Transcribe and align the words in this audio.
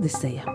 Odiseja. 0.00 0.46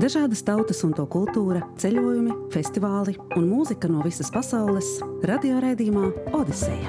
Dažādas 0.00 0.40
tautas 0.46 0.78
un 0.86 0.94
to 0.96 1.04
kultūra, 1.12 1.60
ceļojumi, 1.76 2.32
festivāli 2.54 3.12
un 3.36 3.44
mūzika 3.50 3.90
no 3.92 4.00
visas 4.00 4.32
pasaules- 4.32 4.94
radioraidījumā 5.28 6.06
Odiseja. 6.32 6.88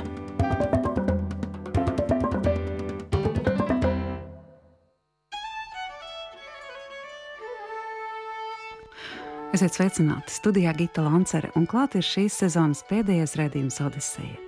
Esiet 9.62 9.76
sveicināti 9.78 10.34
studijā 10.34 10.72
Gita 10.74 11.04
Lancere, 11.06 11.52
un 11.54 11.68
klāt 11.70 11.94
ir 11.94 12.02
šīs 12.02 12.40
sezonas 12.42 12.82
pēdējais 12.90 13.36
redzējums 13.38 13.78
Odiseja. 13.86 14.40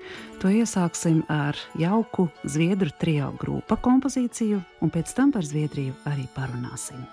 To 0.42 0.50
iesāksim 0.50 1.20
ar 1.30 1.60
jauku 1.78 2.32
zviedru 2.50 2.90
trio 2.98 3.30
grupa 3.38 3.78
kompozīciju, 3.78 4.64
un 4.82 4.90
pēc 4.90 5.14
tam 5.14 5.30
par 5.36 5.46
Zviedriju 5.46 5.94
arī 6.10 6.26
parunāsim. 6.34 7.06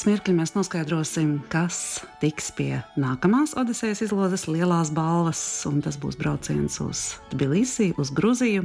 Pēc 0.00 0.08
mirkļa 0.08 0.32
mēs 0.32 0.54
noskaidrosim, 0.54 1.32
kas 1.52 1.78
tiks 2.22 2.46
pie 2.56 2.78
nākamās 2.96 3.50
Odisejas 3.60 4.00
izlozes 4.06 4.46
lielās 4.48 4.88
balvas, 4.96 5.42
un 5.68 5.82
tas 5.84 5.98
būs 6.00 6.16
brauciens 6.16 6.78
uz 6.80 7.02
Tbilisi, 7.28 7.90
uz 8.00 8.08
Gruziju. 8.16 8.62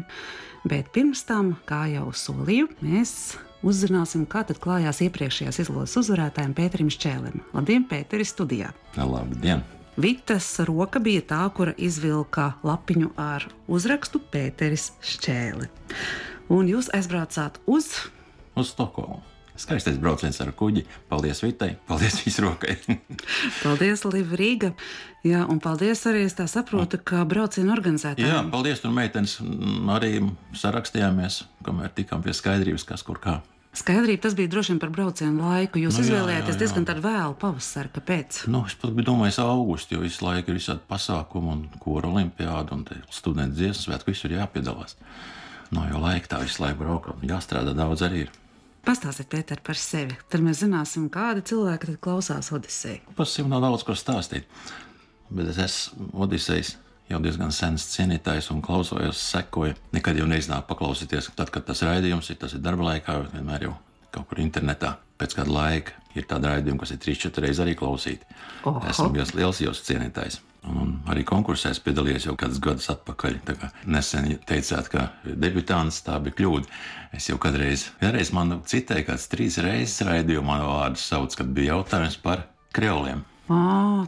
Bet 0.63 0.93
pirms 0.95 1.25
tam, 1.27 1.49
kā 1.67 1.81
jau 1.91 2.05
solīju, 2.15 2.69
mēs 2.79 3.35
uzzināsim, 3.67 4.23
kā 4.31 4.45
tad 4.47 4.63
klājās 4.63 5.03
iepriekšējās 5.09 5.59
izlozes 5.65 5.97
uzvarētājiem 6.05 6.55
Pēterim 6.55 6.93
Šķēlim. 6.95 7.43
Labdien, 7.51 7.83
Pēteris, 7.91 8.31
studijā! 8.31 8.71
Labdien! 8.95 9.67
Vitas 9.99 10.53
roka 10.71 11.03
bija 11.03 11.27
tā, 11.35 11.43
kura 11.51 11.75
izvilka 11.75 12.53
lapiņu 12.63 13.11
ar 13.19 13.49
uzrakstu 13.67 14.23
Pēteris 14.23 14.93
Šķēli. 15.03 15.67
Un 16.55 16.71
jūs 16.71 16.93
aizbraucāt 16.95 17.59
uz 17.67 17.91
Uz 18.55 18.71
Stokholmu. 18.71 19.34
Skaistais 19.55 19.95
brauciens 20.01 20.35
ar 20.43 20.49
kuģi. 20.51 20.83
Paldies 21.09 21.39
Vitai, 21.43 21.77
paldies 21.87 22.17
Visrokai. 22.25 22.75
Paldies, 23.63 24.03
Līva 24.03 24.35
Rīga. 24.39 24.73
Jā, 25.25 25.45
un 25.49 25.61
paldies 25.63 26.03
arī, 26.09 26.25
es 26.27 26.35
tā 26.37 26.45
saprotu, 26.51 26.99
ka 27.01 27.23
braucienu 27.25 27.71
Jā, 27.71 27.75
organizētājiem. 27.79 28.51
paldies, 28.53 28.83
tur 28.83 28.91
meitenes 28.93 29.37
mm, 29.41 29.87
arī 29.95 30.11
sarakstījāmies, 30.59 31.39
kamēr 31.65 31.93
tikām 31.97 32.21
pie 32.25 32.35
skaidrības, 32.35 32.85
kas 32.91 33.01
kur 33.07 33.17
kā. 33.23 33.39
Skaidrība, 33.75 34.21
tas 34.23 34.35
bija 34.37 34.51
droši 34.53 34.71
vien 34.71 34.79
par 34.79 34.91
braucienu 34.95 35.49
laiku. 35.49 35.81
Jūs 35.81 35.97
Nu, 35.97 36.03
jā, 36.03 36.05
izvēlējāties 36.05 36.53
jā, 36.53 36.55
jā. 36.55 36.61
diezgan 36.61 36.85
tādu 36.87 37.03
vēlu 37.03 37.33
pavasaru. 37.41 37.91
Kāpēc? 37.97 38.43
Nu, 38.51 38.61
es 38.69 38.77
pat 38.79 38.93
biju 38.95 39.07
domājis, 39.09 39.39
augusts, 39.43 39.91
jo 39.91 39.99
visu 40.03 40.23
laiku 40.23 40.53
ir 40.53 40.59
visādi 40.61 40.83
pasākumi, 40.91 41.51
un 41.57 41.65
kora 41.83 42.07
olimpiāda, 42.11 42.75
un 42.77 42.85
studentu 43.11 43.57
dziesmas 43.59 43.83
svētku, 43.89 44.13
visur 44.13 44.31
jāpiedalās. 44.35 44.95
No 45.75 45.83
jau 45.89 45.99
laika 45.99 46.35
tā 46.35 46.43
visu 46.45 46.63
laiku 46.63 46.85
braukam, 46.85 47.19
jāstrādā 47.27 47.73
daudz 47.75 48.05
arī 48.07 48.27
ir. 48.27 48.33
Pastāstiet, 48.85 49.25
Pēter, 49.31 49.61
par 49.65 49.77
sevi. 49.81 50.13
Tad 50.29 50.43
mēs 50.45 50.59
zināsim, 50.61 51.07
kādi 51.09 51.41
cilvēki 51.49 51.87
tad 51.89 52.01
klausās 52.05 52.51
Odiseju. 52.53 53.15
Par 53.17 53.25
sevi 53.25 53.49
nav 53.49 53.63
daudz 53.63 53.81
ko 53.85 53.95
stāstīt. 53.97 54.45
Bet 55.33 55.49
es 55.49 55.57
esmu 55.63 56.11
Odisejs 56.21 56.75
jau 57.09 57.17
diezgan 57.23 57.53
sens 57.53 57.87
cienītājs 57.95 58.51
un 58.53 58.61
klausojos, 58.65 59.17
sekoju. 59.31 59.73
Nekad 59.95 60.21
jau 60.21 60.27
neiznāk 60.29 60.67
paklausīties. 60.69 61.31
Tad, 61.33 61.49
kad 61.53 61.65
tas 61.65 61.81
raidījums 61.85 62.29
ir, 62.29 62.37
tas 62.41 62.53
ir 62.53 62.61
darba 62.61 62.91
laikā, 62.91 63.17
vienmēr 63.33 63.65
jau 63.67 63.73
kaut 64.15 64.29
kur 64.31 64.41
internetā. 64.43 64.95
Pēc 65.19 65.37
kāda 65.37 65.53
laika 65.53 65.95
ir 66.15 66.25
tāda 66.27 66.55
raidījuma, 66.55 66.81
kas 66.81 66.95
ir 66.95 66.99
3-4 67.03 67.45
reizes 67.45 67.63
arī 67.63 67.75
klausīti. 67.79 68.27
Oho. 68.67 68.81
Esmu 68.89 69.11
bijis 69.15 69.35
liels 69.37 69.61
jūsu 69.63 69.85
cienītājs. 69.91 70.41
Un 70.65 70.95
arī 71.11 71.21
konkursā 71.27 71.69
es 71.75 71.79
piedalījos 71.83 72.25
jau 72.25 72.33
kādus 72.39 72.59
gadus 72.63 72.89
atpakaļ. 72.89 73.37
Nesen 73.91 74.31
teicāt, 74.49 74.89
ka 74.89 75.05
debitants 75.23 76.01
tā 76.07 76.17
bija 76.25 76.39
kļūda. 76.39 76.79
Es 77.15 77.29
jau 77.29 77.37
kādreiz, 77.41 77.85
vienreiz 78.01 78.33
man 78.35 78.57
citēju, 78.65 79.05
kāds 79.11 79.29
trīs 79.31 79.59
reizes 79.61 80.01
raidījumā 80.07 80.55
manu 80.55 80.71
vārdu 80.73 81.01
sauc, 81.03 81.37
kad 81.37 81.53
bija 81.53 81.75
jautājums 81.75 82.17
par 82.23 82.47
kreoliem. 82.75 83.23
O, 83.45 83.57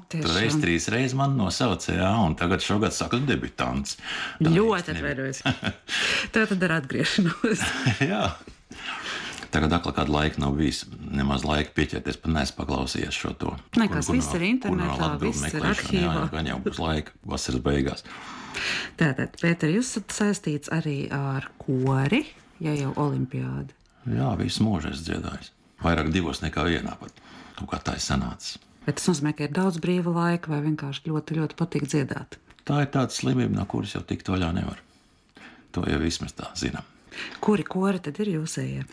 Tur 0.09 0.31
reiz 0.33 0.55
trīs 0.57 0.87
reizes 0.89 1.13
man 1.17 1.35
nosauca, 1.37 1.91
jā, 1.93 2.09
un 2.25 2.33
tagad 2.39 2.63
šogad 2.65 2.95
saka 2.95 3.19
debitants. 3.21 3.99
Tā 4.41 4.49
Ļoti 4.49 4.95
atvainojos. 4.95 5.43
Tā 6.33 6.47
tad 6.49 6.65
ir 6.65 6.73
atgriešanās. 6.79 7.65
jā. 8.11 8.23
Tagad 9.53 9.73
atkal 9.77 9.93
kādu 9.95 10.13
laiku 10.15 10.41
nav 10.43 10.57
bijis 10.59 10.83
nemaz 10.99 11.45
laika 11.47 11.71
pieķerties, 11.77 12.19
pat 12.23 12.33
neesmu 12.33 12.57
paklausījies 12.59 13.15
šo 13.15 13.33
to. 13.39 13.53
Nekas, 13.79 14.09
viss 14.11 14.33
ir 14.35 14.43
internetā, 14.49 15.13
viss 15.21 15.45
ir 15.47 15.67
arhīvā. 15.71 16.15
Jā, 16.17 16.25
gan 16.33 16.49
jau 16.51 16.57
būs 16.65 16.81
laika 16.83 17.15
vasaras 17.27 17.63
beigās. 17.63 18.03
Tātad, 18.99 19.37
Pēter, 19.39 19.71
jūs 19.75 19.93
esat 19.93 20.15
saistīts 20.15 20.71
arī 20.73 20.97
ar 21.13 21.47
kori, 21.61 22.23
ja 22.63 22.73
jau 22.75 22.91
olimpiāda. 22.99 23.75
Jā, 24.07 24.31
visu 24.39 24.65
mūžu 24.65 24.91
esmu 24.91 25.07
dziedājis. 25.11 25.51
Vairāk 25.83 26.09
divos 26.13 26.41
nekā 26.41 26.65
vienā 26.67 26.95
pat. 26.99 27.21
Kaut 27.57 27.69
kā 27.71 27.79
tā 27.83 27.97
ir 27.97 28.03
sanācis. 28.03 28.57
Bet 28.87 28.99
tas 28.99 29.09
nozīmē, 29.11 29.33
ka 29.35 29.45
ir 29.45 29.55
daudz 29.55 29.79
brīva 29.83 30.13
laika 30.15 30.53
vai 30.53 30.61
vienkārši 30.63 31.09
ļoti, 31.09 31.39
ļoti 31.41 31.57
patīk 31.59 31.87
dziedāt. 31.91 32.37
Tā 32.67 32.81
ir 32.83 32.91
tāda 32.93 33.13
slimība, 33.13 33.53
no 33.55 33.65
kuras 33.69 33.93
jau 33.95 34.03
tikt 34.07 34.29
vaļā 34.31 34.53
nevar. 34.55 34.79
To 35.75 35.83
jau 35.87 35.99
vismaz 36.01 36.33
tā 36.37 36.49
zinām. 36.57 36.85
Kuri 37.43 37.65
kori 37.67 38.01
tad 38.03 38.19
ir 38.23 38.31
jūsējie? 38.37 38.85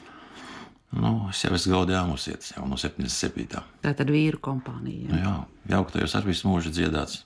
Nu, 0.94 1.28
es 1.30 1.42
jau 1.42 1.52
esmu 1.56 1.74
gaudījis 1.74 2.52
jau 2.54 2.64
no 2.70 2.78
77. 2.78 3.62
Tā 3.82 3.92
tad 3.98 4.10
vīru 4.14 4.38
kompānija. 4.42 5.10
Nu, 5.10 5.20
jā, 5.20 5.34
jauktajos 5.74 6.14
ar 6.14 6.26
visu 6.28 6.48
mūžu 6.48 6.70
dziedāts. 6.74 7.24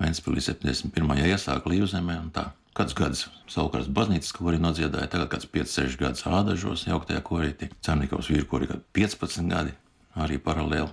Vēnspilī 0.00 0.42
71. 0.42 1.12
iesāka 1.28 1.70
Līvzemē 1.70 2.18
tā. 2.34 2.50
Kāds 2.74 2.96
gads 2.98 3.28
savukārt 3.46 3.86
baznīcas 3.94 4.32
korī 4.34 4.58
nodziedāja, 4.58 5.06
tagad 5.12 5.28
kāds 5.30 5.46
5-6 5.46 5.94
gadus 6.00 6.24
ādažos 6.26 6.88
jauktajā 6.88 7.20
korī, 7.22 7.52
Cernikovs 7.86 8.32
vīru 8.32 8.48
korī, 8.50 8.66
kad 8.72 8.82
15 8.98 9.46
gadi 9.52 9.76
arī 10.18 10.40
paralēli. 10.42 10.90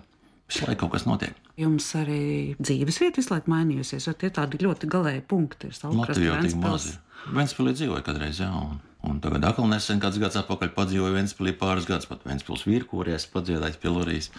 Visu 0.51 0.67
laiku 0.67 0.83
kaut 0.83 0.93
kas 0.97 1.07
notiek. 1.07 1.33
Jums 1.57 1.87
arī 1.97 2.53
dzīves 2.59 2.99
vieta 3.01 3.21
visu 3.21 3.33
laiku 3.33 3.49
mainījusies, 3.53 4.05
vai 4.11 4.15
tie 4.21 4.29
tādi 4.35 4.61
ļoti 4.61 4.89
galēji 4.91 5.23
punkti 5.31 5.71
ir 5.71 5.81
Latvijā 5.95 6.35
jau 6.35 6.37
tik 6.43 6.55
maz 6.59 6.85
Ventspils? 6.85 6.87
ir. 6.91 7.33
Vēnspilī 7.39 7.73
dzīvoja 7.77 8.05
kādreiz, 8.05 8.41
jā. 8.43 8.51
Un, 8.51 8.77
un 9.07 9.19
tagad 9.23 9.45
atkal 9.49 9.67
nesen 9.71 10.01
kāds 10.03 10.19
gads 10.21 10.39
atpakaļ 10.41 10.73
padzīvoja 10.75 11.15
Vēnspilī 11.17 11.55
pāris 11.57 11.87
gadus, 11.89 12.09
pat 12.09 12.23
Vēnspils 12.27 12.67
vīru 12.67 12.89
korī 12.89 13.15
es 13.17 13.27
padziedāju 13.31 13.81
pie 13.81 13.93
Lorijas. 13.93 14.31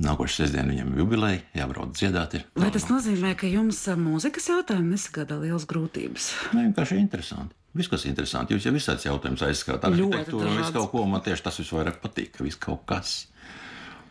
Nākošais 0.00 0.46
sestdien 0.46 0.70
viņam 0.72 0.94
ir 0.94 1.00
jubileja, 1.02 1.40
jābrauc 1.58 1.92
dziedāt. 1.92 2.38
Ir. 2.38 2.44
Vai 2.56 2.70
tas 2.72 2.86
nozīmē, 2.88 3.34
ka 3.36 3.48
jums 3.50 3.82
mūzikas 4.00 4.48
jautājumi 4.48 4.94
nesagādā 4.94 5.36
liels 5.42 5.66
grūtības? 5.68 6.30
Nē, 6.56 6.70
vienkārši 6.70 6.96
interesanti. 7.02 7.56
Viss, 7.76 7.90
kas 7.90 8.02
ir 8.02 8.10
interesanti, 8.14 8.56
jūs 8.56 8.64
jau 8.66 8.72
visāds 8.74 9.04
jautājums 9.06 9.44
aizskatāt. 9.46 9.92
Ļoti 9.94 10.16
Arhitektūra 10.16 10.48
un 10.48 10.56
dažāds. 10.56 10.72
kaut 10.74 10.90
ko 10.90 11.04
man 11.06 11.22
tieši 11.22 11.44
tas 11.44 11.60
visvairāk 11.60 12.00
patīk, 12.02 12.32
ka 12.34 12.46
viss 12.46 12.58
kaut 12.58 12.82
kas. 12.88 13.12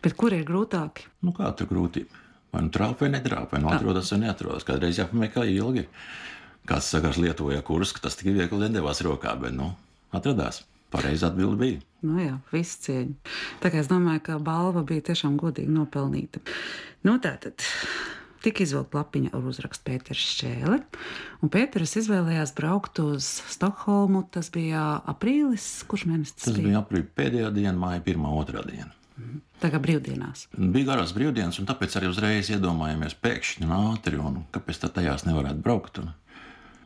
Bet 0.03 0.15
kur 0.19 0.31
ir 0.31 0.45
grūtāk? 0.47 1.01
Nu, 1.25 1.33
kā 1.35 1.49
tur 1.59 1.67
grūtība? 1.67 2.21
Vai 2.53 2.63
nu 2.65 2.71
trāpa 2.73 3.03
vai 3.03 3.11
netrāpa, 3.17 3.57
vai 3.57 3.61
nu 3.65 3.73
atrodas 3.73 4.13
vai 4.13 4.21
neatrodas. 4.23 4.63
Kādreiz 4.65 5.01
jāpameklē 5.01 5.49
ilgi. 5.51 5.83
Kāds 6.69 6.91
sakās 6.93 7.17
Lietuvā, 7.17 7.57
kurš 7.65 7.95
tas 8.03 8.17
tik 8.19 8.29
viegli 8.35 8.59
nedavās 8.61 9.01
rokā, 9.05 9.33
bet 9.41 9.55
nu, 9.57 9.71
atradās. 10.13 10.63
Pareizi 10.93 11.25
atbildi 11.25 11.57
bija. 11.57 11.81
Nu 12.05 12.17
jā, 12.21 12.35
viss 12.49 12.79
cieņa. 12.85 13.33
Tā 13.61 13.69
kā 13.69 13.81
es 13.81 13.89
domāju, 13.89 14.23
ka 14.25 14.37
balva 14.41 14.81
bija 14.85 15.05
tiešām 15.11 15.35
godīgi 15.37 15.69
nopelnīta. 15.69 16.41
Nu, 17.05 17.19
tā 17.21 17.35
tad. 17.41 17.65
Tika 18.39 18.63
izvilkta 18.63 19.01
lapiņa 19.01 19.33
ar 19.35 19.47
uzrakstu 19.51 19.83
Pēters 19.89 20.21
Šķēle, 20.31 20.77
un 21.43 21.51
Pēters 21.51 21.97
izvēlējās 21.99 22.53
braukt 22.55 23.01
uz 23.03 23.27
Stokholmu. 23.51 24.23
Tas 24.31 24.47
bija 24.53 24.85
aprīlis, 25.11 25.67
kurš 25.91 26.05
mēnesis 26.07 26.37
Tas 26.45 26.55
bija 26.55 26.79
aprīļa 26.79 27.09
pēdējā 27.19 27.51
diena, 27.57 27.75
māja 27.81 28.05
pirmā, 28.05 28.31
otrā 28.39 28.63
diena. 28.63 28.93
Tagad 29.59 29.83
brīvdienās. 29.83 30.45
Bija 30.55 30.93
garās 30.93 31.11
brīvdienas, 31.17 31.59
un 31.59 31.67
tāpēc 31.67 31.97
arī 31.99 32.07
uzreiz 32.13 32.47
iedomājāmies 32.53 33.17
pēkšņi 33.19 33.67
un 33.67 33.75
ātri, 33.75 34.21
un 34.23 34.45
kāpēc 34.55 34.85
tad 34.85 34.95
tajās 34.95 35.27
nevarētu 35.27 35.59
braukt. 35.65 35.99
Un, 35.99 36.13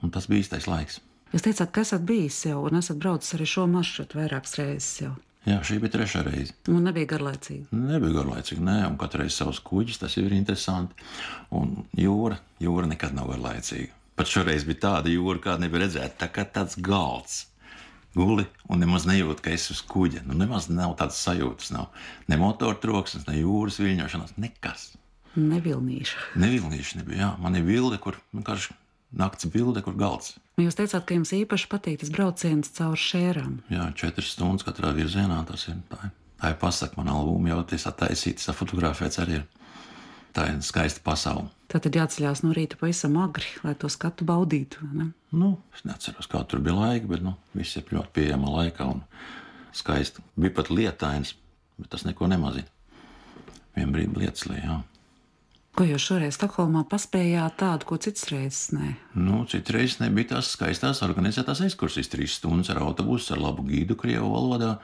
un 0.03 0.13
tas 0.13 0.29
bija 0.29 0.43
īstais 0.43 0.69
laiks. 0.69 0.99
Jūs 1.33 1.45
teicāt, 1.47 1.71
ka 1.73 1.81
esat 1.81 2.03
bijis 2.05 2.43
jau 2.45 2.59
un 2.67 2.77
esat 2.77 2.99
braucis 3.01 3.33
arī 3.37 3.47
šo 3.49 3.65
maršrutu 3.71 4.19
vairākas 4.19 4.59
reizes 4.59 4.99
jau. 5.01 5.15
Jā, 5.43 5.57
šī 5.65 5.79
bija 5.83 5.91
trešā 5.97 6.21
reize. 6.23 6.53
Un 6.71 6.85
nebija 6.87 7.09
garlaicīgi. 7.15 7.65
Nebija 7.75 8.19
garlaicīgi, 8.21 8.63
nē, 8.63 8.77
un 8.87 8.99
katru 9.01 9.23
reizi 9.23 9.41
savs 9.41 9.59
kuģis, 9.65 9.99
tas 9.99 10.13
ir 10.21 10.31
interesanti. 10.31 10.95
Un 11.57 11.81
jūra, 11.99 12.37
jūra 12.63 12.87
nekad 12.87 13.15
nav 13.17 13.27
garlaicīga. 13.33 13.91
Pat 14.15 14.29
šoreiz 14.29 14.63
bija 14.67 14.79
tāda 14.85 15.11
jūra, 15.11 15.41
kāda 15.43 15.65
nebija 15.65 15.83
redzēta. 15.83 16.15
Tā 16.21 16.29
kā 16.31 16.45
tāds 16.47 16.77
galds. 16.79 17.47
Guli 18.13 18.45
un 18.69 18.79
nemaz 18.79 19.07
nejūt, 19.09 19.41
ka 19.43 19.51
esi 19.51 19.73
uz 19.73 19.81
kuģa. 19.89 20.21
Nu, 20.29 20.37
nemaz 20.37 20.69
nav 20.69 20.93
tādas 20.99 21.17
sajūtas. 21.25 21.73
Nav 21.73 21.89
ne 22.29 22.37
motora 22.39 22.77
troksnis, 22.79 23.25
ne 23.27 23.39
jūras 23.41 23.81
viļņošanās, 23.81 24.37
nekas. 24.37 24.91
Nevilnīša. 25.33 26.27
Nevilnīša 26.39 27.01
nebija. 27.01 27.19
Jā. 27.23 27.29
Man 27.41 27.57
ir 27.57 27.65
bilde, 27.65 27.97
kur 27.99 28.21
vienkārši 28.37 28.77
nakts 29.17 29.47
bilde, 29.53 29.83
kur 29.85 29.95
galds. 29.97 30.35
Jūs 30.61 30.77
teicāt, 30.77 31.05
ka 31.07 31.17
jums 31.17 31.33
īpaši 31.33 31.69
patīk 31.71 32.01
tas 32.01 32.11
brauciens 32.13 32.69
caur 32.77 32.99
šērām. 32.99 33.57
Jā, 33.73 33.89
četras 33.97 34.33
stundas 34.35 34.65
katrā 34.67 34.93
virzienā 34.93 35.39
tas 35.49 35.65
ir. 35.71 35.79
Tā 35.89 35.99
ir, 36.09 36.13
tā 36.41 36.53
ir 36.53 36.59
pasaka, 36.61 36.99
man 36.99 37.11
albumi 37.13 37.53
jau 37.53 37.61
tas 37.71 37.87
attaisīts, 37.89 38.51
fotografēts 38.57 39.21
arī 39.23 39.41
ir. 39.41 39.49
Tā 40.33 40.47
ir 40.49 40.61
skaista 40.65 41.01
pasaule. 41.05 41.49
Tad 41.69 41.93
jāceļās 41.93 42.41
no 42.41 42.53
rīta 42.53 42.77
pavisam 42.77 43.19
agri, 43.21 43.49
lai 43.65 43.75
to 43.77 43.89
skatu 43.89 44.25
baudītu. 44.25 44.85
Ne? 44.93 45.11
Nu, 45.33 45.55
es 45.73 45.85
neatceros, 45.85 46.29
kā 46.29 46.41
tur 46.49 46.61
bija 46.65 46.73
laika, 46.77 47.09
bet 47.09 47.21
nu, 47.25 47.35
viss 47.57 47.77
ir 47.77 47.85
ļoti 47.93 48.13
pieejama 48.17 48.53
laikā 48.59 48.87
un 48.89 49.03
skaisti. 49.73 50.25
Bija 50.37 50.53
pat 50.57 50.69
lietains, 50.73 51.35
bet 51.77 51.89
tas 51.93 52.05
neko 52.05 52.29
nemazina. 52.29 52.69
Vienu 53.73 53.93
brīdi 53.93 54.21
lietas 54.21 54.45
lejā. 54.49 54.79
Ko 55.73 55.87
jūs 55.89 56.03
šoreiz 56.05 56.35
Stokholmā 56.37 56.83
paspējāt 56.85 57.55
tādu, 57.57 57.87
ko 57.89 57.97
citas 57.97 58.27
reizes 58.29 58.67
nē? 58.75 58.91
Nu, 59.17 59.39
citreiz 59.49 59.97
nebija 59.97 60.35
tās 60.35 60.51
skaistās 60.53 61.01
organizētās 61.05 61.63
ekskursijas, 61.65 62.11
trīs 62.13 62.35
stundas 62.37 62.69
ar 62.69 62.83
autobusu, 62.85 63.33
ar 63.33 63.41
labu 63.41 63.65
gīdu 63.71 63.97
Krievu 63.97 64.29
valodā 64.35 64.75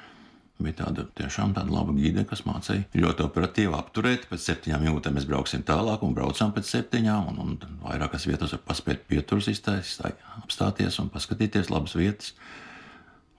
bija 0.59 0.75
tāda 0.81 1.05
tiešām 1.15 1.53
tāda 1.55 1.71
laba 1.71 1.93
gide, 1.95 2.25
kas 2.27 2.41
mācīja 2.47 2.87
ļoti 2.99 3.23
operatīvi 3.23 3.75
apturēt. 3.77 4.25
Pēc 4.31 4.47
septiņām 4.49 4.83
minūtēm 4.83 5.15
mēs 5.15 5.27
brauksim 5.29 5.63
tālāk, 5.67 6.03
un 6.03 6.15
braucām 6.17 6.51
pēc 6.55 6.67
septiņām. 6.73 7.29
Un, 7.31 7.39
un 7.45 7.77
vairākas 7.85 8.27
vietas 8.27 8.57
var 8.57 8.65
paspēt 8.67 9.05
pieturas 9.07 9.47
iztaisīt, 9.51 10.19
apstāties 10.41 10.99
un 10.99 11.11
paskatīties 11.13 11.71
labas 11.71 11.95
vietas. 11.95 12.33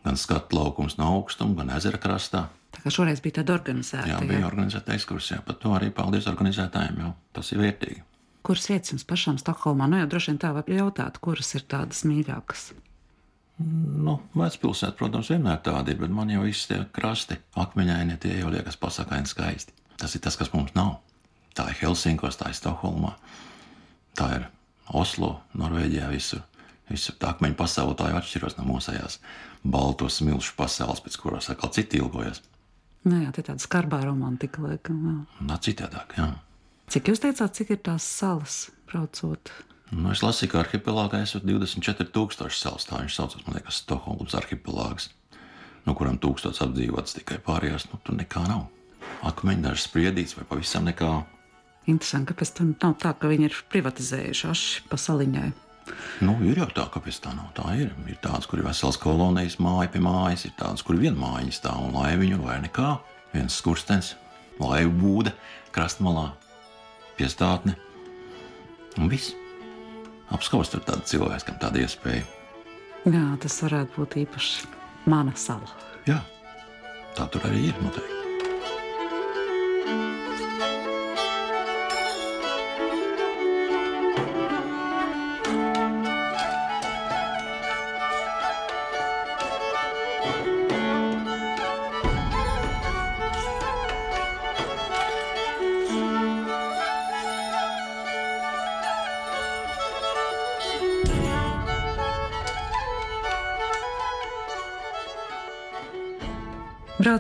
Gan 0.07 0.17
skatu 0.17 0.57
laukums 0.57 0.97
no 0.97 1.11
augstuma, 1.19 1.59
gan 1.61 1.75
ezera 1.77 2.01
krastā. 2.01 2.47
Tā 2.71 2.85
kā 2.85 2.93
šoreiz 2.95 3.23
bija 3.25 3.41
tāda 3.41 3.57
organizēta. 3.59 4.09
Jā, 4.13 4.21
bija 4.27 4.45
jā. 4.45 4.47
organizēta 4.47 4.95
ekskursija. 4.95 5.41
Par 5.47 5.59
to 5.63 5.73
arī 5.77 5.91
paldies 5.95 6.29
organizētājiem. 6.31 7.01
Jau. 7.03 7.11
Tas 7.37 7.51
ir 7.55 7.63
vērtīgi. 7.63 8.05
Kuras 8.47 8.69
vietas 8.71 8.95
jums 8.95 9.05
pašam 9.09 9.41
Stokholmā? 9.41 9.89
Nu, 9.91 9.99
jau 10.01 10.09
droši 10.15 10.33
vien 10.33 10.39
tā 10.41 10.53
var 10.57 10.71
jautāt, 10.71 11.19
kuras 11.21 11.51
ir 11.59 11.67
tādas 11.69 12.07
mīļākas. 12.09 12.71
Nu, 13.61 14.15
Vecpilsēta, 14.39 14.95
protams, 14.97 15.29
vienmēr 15.35 15.59
tāda 15.67 15.93
ir, 15.93 15.99
bet 16.01 16.13
man 16.15 16.31
jau 16.33 16.47
viss 16.47 16.71
tie 16.71 16.79
krasti, 16.97 17.37
akmeņaini, 17.61 18.17
tie 18.23 18.39
jau 18.39 18.53
liekas 18.55 18.79
pasakaini 18.81 19.29
skaisti. 19.29 19.77
Tas 20.01 20.17
ir 20.17 20.25
tas, 20.25 20.39
kas 20.41 20.55
mums 20.55 20.73
nav. 20.79 20.95
Tā 21.59 21.67
ir 21.69 21.77
Helsinkos, 21.83 22.39
tā 22.41 22.49
ir 22.49 22.57
Stokholmā, 22.57 23.13
tā 24.17 24.31
ir 24.39 24.49
Oslo, 24.97 25.35
Norvēģijā, 25.59 26.09
visur. 26.15 26.47
Visur 26.89 27.19
tā 27.21 27.35
akmeņu 27.35 27.59
pasaule 27.59 27.93
tā 27.99 28.09
jau 28.09 28.19
atšķiras 28.23 28.57
no 28.57 28.65
mūsējās 28.71 29.21
balto 29.63 30.09
smilšu 30.09 30.57
pasaules, 30.57 31.03
pēc 31.05 31.19
kurās 31.21 31.51
atkal 31.53 31.71
citi 31.75 32.01
ilgojas. 32.01 32.41
Nu 33.09 33.23
jā, 33.23 33.31
tā 33.33 33.41
ir 33.41 33.49
tāda 33.49 33.65
skarbā 33.65 34.03
romantika, 34.05 34.61
laikam. 34.61 35.27
Nā, 35.41 35.57
citādāk, 35.65 36.19
jā. 36.19 36.29
Cik 36.91 37.09
jūs 37.09 37.23
teicāt, 37.23 37.55
cik 37.57 37.73
ir 37.73 37.81
tās 37.87 38.05
salas 38.05 38.57
braucot? 38.91 39.53
Nu, 39.91 40.11
es 40.13 40.21
lasīju, 40.23 40.53
ka 40.53 40.61
arhipelāgā 40.61 41.23
esat 41.25 41.47
24,000 41.47 42.53
salas. 42.55 42.87
Tā 42.87 43.01
viņš 43.01 43.17
saucas, 43.17 43.47
man 43.47 43.57
liekas, 43.57 43.81
Stokholmas 43.83 44.37
arhipelāgs, 44.39 45.09
no 45.87 45.95
kurām 45.99 46.21
tūkstots 46.23 46.63
apdzīvots 46.67 47.17
tikai 47.17 47.41
pārējās. 47.47 47.89
Nu, 47.91 48.03
tur 48.05 48.19
nekā 48.19 48.45
nav. 48.51 48.69
Akmeņi 49.27 49.65
dažs 49.65 49.89
spriedīts 49.89 50.37
vai 50.37 50.47
pavisam 50.51 50.87
nekā. 50.87 51.11
Interesanti, 51.91 52.31
kāpēc 52.31 52.53
tur 52.55 52.69
nav 52.75 52.99
tā, 53.01 53.15
ka 53.17 53.33
viņi 53.33 53.49
ir 53.49 53.59
privatizējuši 53.73 54.49
aši 54.53 54.87
pa 54.91 55.01
saliņai. 55.01 55.49
Nu, 56.25 56.37
ir 56.47 56.61
jau 56.61 56.69
tā, 56.75 56.87
kāpēc 56.93 57.21
tā 57.25 57.33
nav. 57.37 57.51
Tā 57.57 57.75
ir. 57.81 57.93
Ir 58.11 58.19
tādas, 58.23 58.49
kur 58.51 58.61
ir 58.61 58.69
veselas 58.69 58.99
kolonijas, 59.01 59.59
māja 59.63 59.91
pie 59.93 60.03
mājas, 60.05 60.47
ir 60.49 60.55
tādas, 60.59 60.85
kur 60.87 60.99
viena 61.01 61.19
māja 61.19 61.53
stāv 61.55 61.87
un 61.89 61.97
laiviņu 61.99 62.41
vai 62.45 62.59
nekā. 62.67 62.95
Viens 63.35 63.57
skurstenis, 63.61 64.15
laivu 64.61 64.93
būda, 65.01 65.35
krastmalā, 65.75 66.31
piestātne 67.19 67.77
un 68.99 69.11
viss 69.13 69.35
apskaust 70.35 70.77
ar 70.79 70.85
tādu 70.87 71.07
cilvēku, 71.11 71.49
kam 71.49 71.59
tāda 71.63 71.83
iespēja. 71.85 72.27
Jā, 73.09 73.25
tas 73.41 73.61
varētu 73.65 73.97
būt 73.97 74.17
īpaši 74.27 74.71
mana 75.11 75.35
sala. 75.39 75.69
Jā, 76.09 76.21
tā 77.17 77.29
tur 77.33 77.47
arī 77.49 77.71
ir 77.71 77.85
noteikti. 77.85 78.20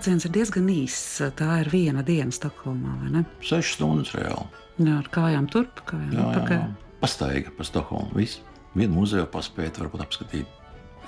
Brauciens 0.00 0.24
ir 0.24 0.32
diezgan 0.32 0.68
īss. 0.72 1.18
Tā 1.36 1.58
ir 1.60 1.68
viena 1.68 2.00
diena 2.00 2.32
Stokholmā, 2.32 2.94
vai 3.02 3.10
ne? 3.18 3.20
Sešas 3.44 3.74
stundas 3.76 4.14
reāli. 4.16 4.46
Jā, 4.80 4.94
ar 4.96 5.10
kājām 5.12 5.48
turp, 5.52 5.82
kājām 5.90 6.14
jā, 6.16 6.22
jā, 6.38 6.44
jā. 6.54 6.60
Pastaiga 7.02 7.52
pa 7.52 7.66
Stokholmu. 7.68 8.14
Viss. 8.16 8.38
Vienu 8.72 8.96
muzeju 8.96 9.26
paspēt, 9.28 9.76
varbūt 9.76 10.06
apskatīt. 10.06 10.54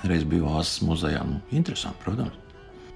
Reiz 0.05 0.27
bija 0.29 0.45
Vāzes 0.45 0.83
muzejā. 0.85 1.23
Nu, 1.25 1.39
interesanti, 1.57 2.03
protams. 2.05 2.37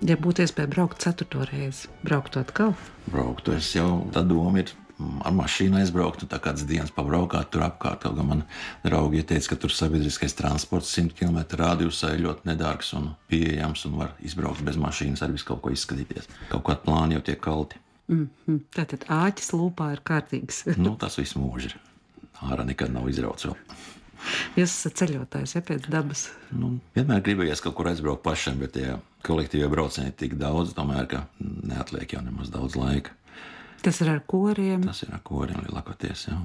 Ja 0.06 0.20
būtu 0.22 0.46
iespēja 0.46 0.70
braukt 0.76 1.02
ceturto 1.02 1.42
reizi, 1.50 1.90
braukt 2.06 2.38
atkal? 2.38 2.76
Braukt, 3.10 3.50
es 3.58 3.72
jau 3.74 4.04
tā 4.14 4.22
doma 4.22 4.62
ir 4.62 4.76
ar 4.98 5.34
mašīnu 5.38 5.78
aizbraukt, 5.78 6.24
un 6.26 6.32
tā 6.32 6.40
kādas 6.42 6.66
dienas 6.68 6.94
pabraukāt 6.94 7.52
tur 7.54 7.66
apkārt. 7.68 8.02
Kaut 8.04 8.16
gan 8.18 8.30
man 8.32 8.44
draugi 8.86 9.24
teica, 9.28 9.52
ka 9.52 9.60
tur 9.64 9.74
sabiedriskais 9.74 10.36
transports 10.38 10.94
100 10.98 11.14
km 11.18 11.60
radiusā 11.62 12.16
ir 12.16 12.24
ļoti 12.26 12.50
nedārgs 12.50 12.94
un 12.98 13.12
pieejams, 13.32 13.86
un 13.90 14.00
var 14.02 14.16
izbraukt 14.26 14.64
bez 14.66 14.80
mašīnas, 14.82 15.22
arī 15.26 15.38
visu 15.38 15.52
kaut 15.52 15.62
ko 15.66 15.74
izskatīties. 15.74 16.30
Kaut 16.52 16.66
kādi 16.70 16.86
plāni 16.88 17.18
jau 17.18 17.26
tiek 17.30 17.42
kalti. 17.42 17.84
Mm 18.08 18.30
-hmm. 18.48 18.60
Tātad 18.76 19.06
āķis 19.12 19.54
lūpā 19.54 19.92
ir 19.94 20.02
kārtīgs. 20.10 20.64
nu, 20.86 20.96
tas 20.96 21.18
viss 21.18 21.36
mūžs 21.36 21.70
ir. 21.70 21.78
Ārā 22.42 22.66
nekad 22.66 22.94
nav 22.94 23.10
izrauts 23.10 23.46
vēl. 23.46 23.56
Jūs 24.58 24.72
esat 24.72 24.98
ceļotājs, 25.02 25.56
ja 25.56 25.62
pēc 25.62 25.90
dabas. 25.94 26.30
Nu, 26.52 26.80
vienmēr 26.96 27.22
gribējies 27.22 27.62
kaut 27.62 27.76
kur 27.76 27.88
aizbraukt 27.88 28.24
pašam, 28.24 28.58
bet 28.60 28.74
tie 28.78 28.98
kolektīvie 29.28 29.70
braucieni 29.70 30.08
ir 30.08 30.18
tik 30.18 30.36
daudz, 30.42 30.74
tomēr, 30.74 31.06
ka 31.08 31.28
neatliek 31.40 32.14
jau 32.14 32.22
nemaz 32.22 32.50
daudz 32.50 32.76
laika. 32.76 33.12
Tas 33.84 34.00
ir 34.02 34.10
ar 34.12 34.24
koriem. 34.28 34.86
Tas 34.88 35.04
ir 35.06 35.12
ar 35.14 35.22
koriem 35.26 35.60
lielākoties. 35.66 36.28
Jā. 36.30 36.38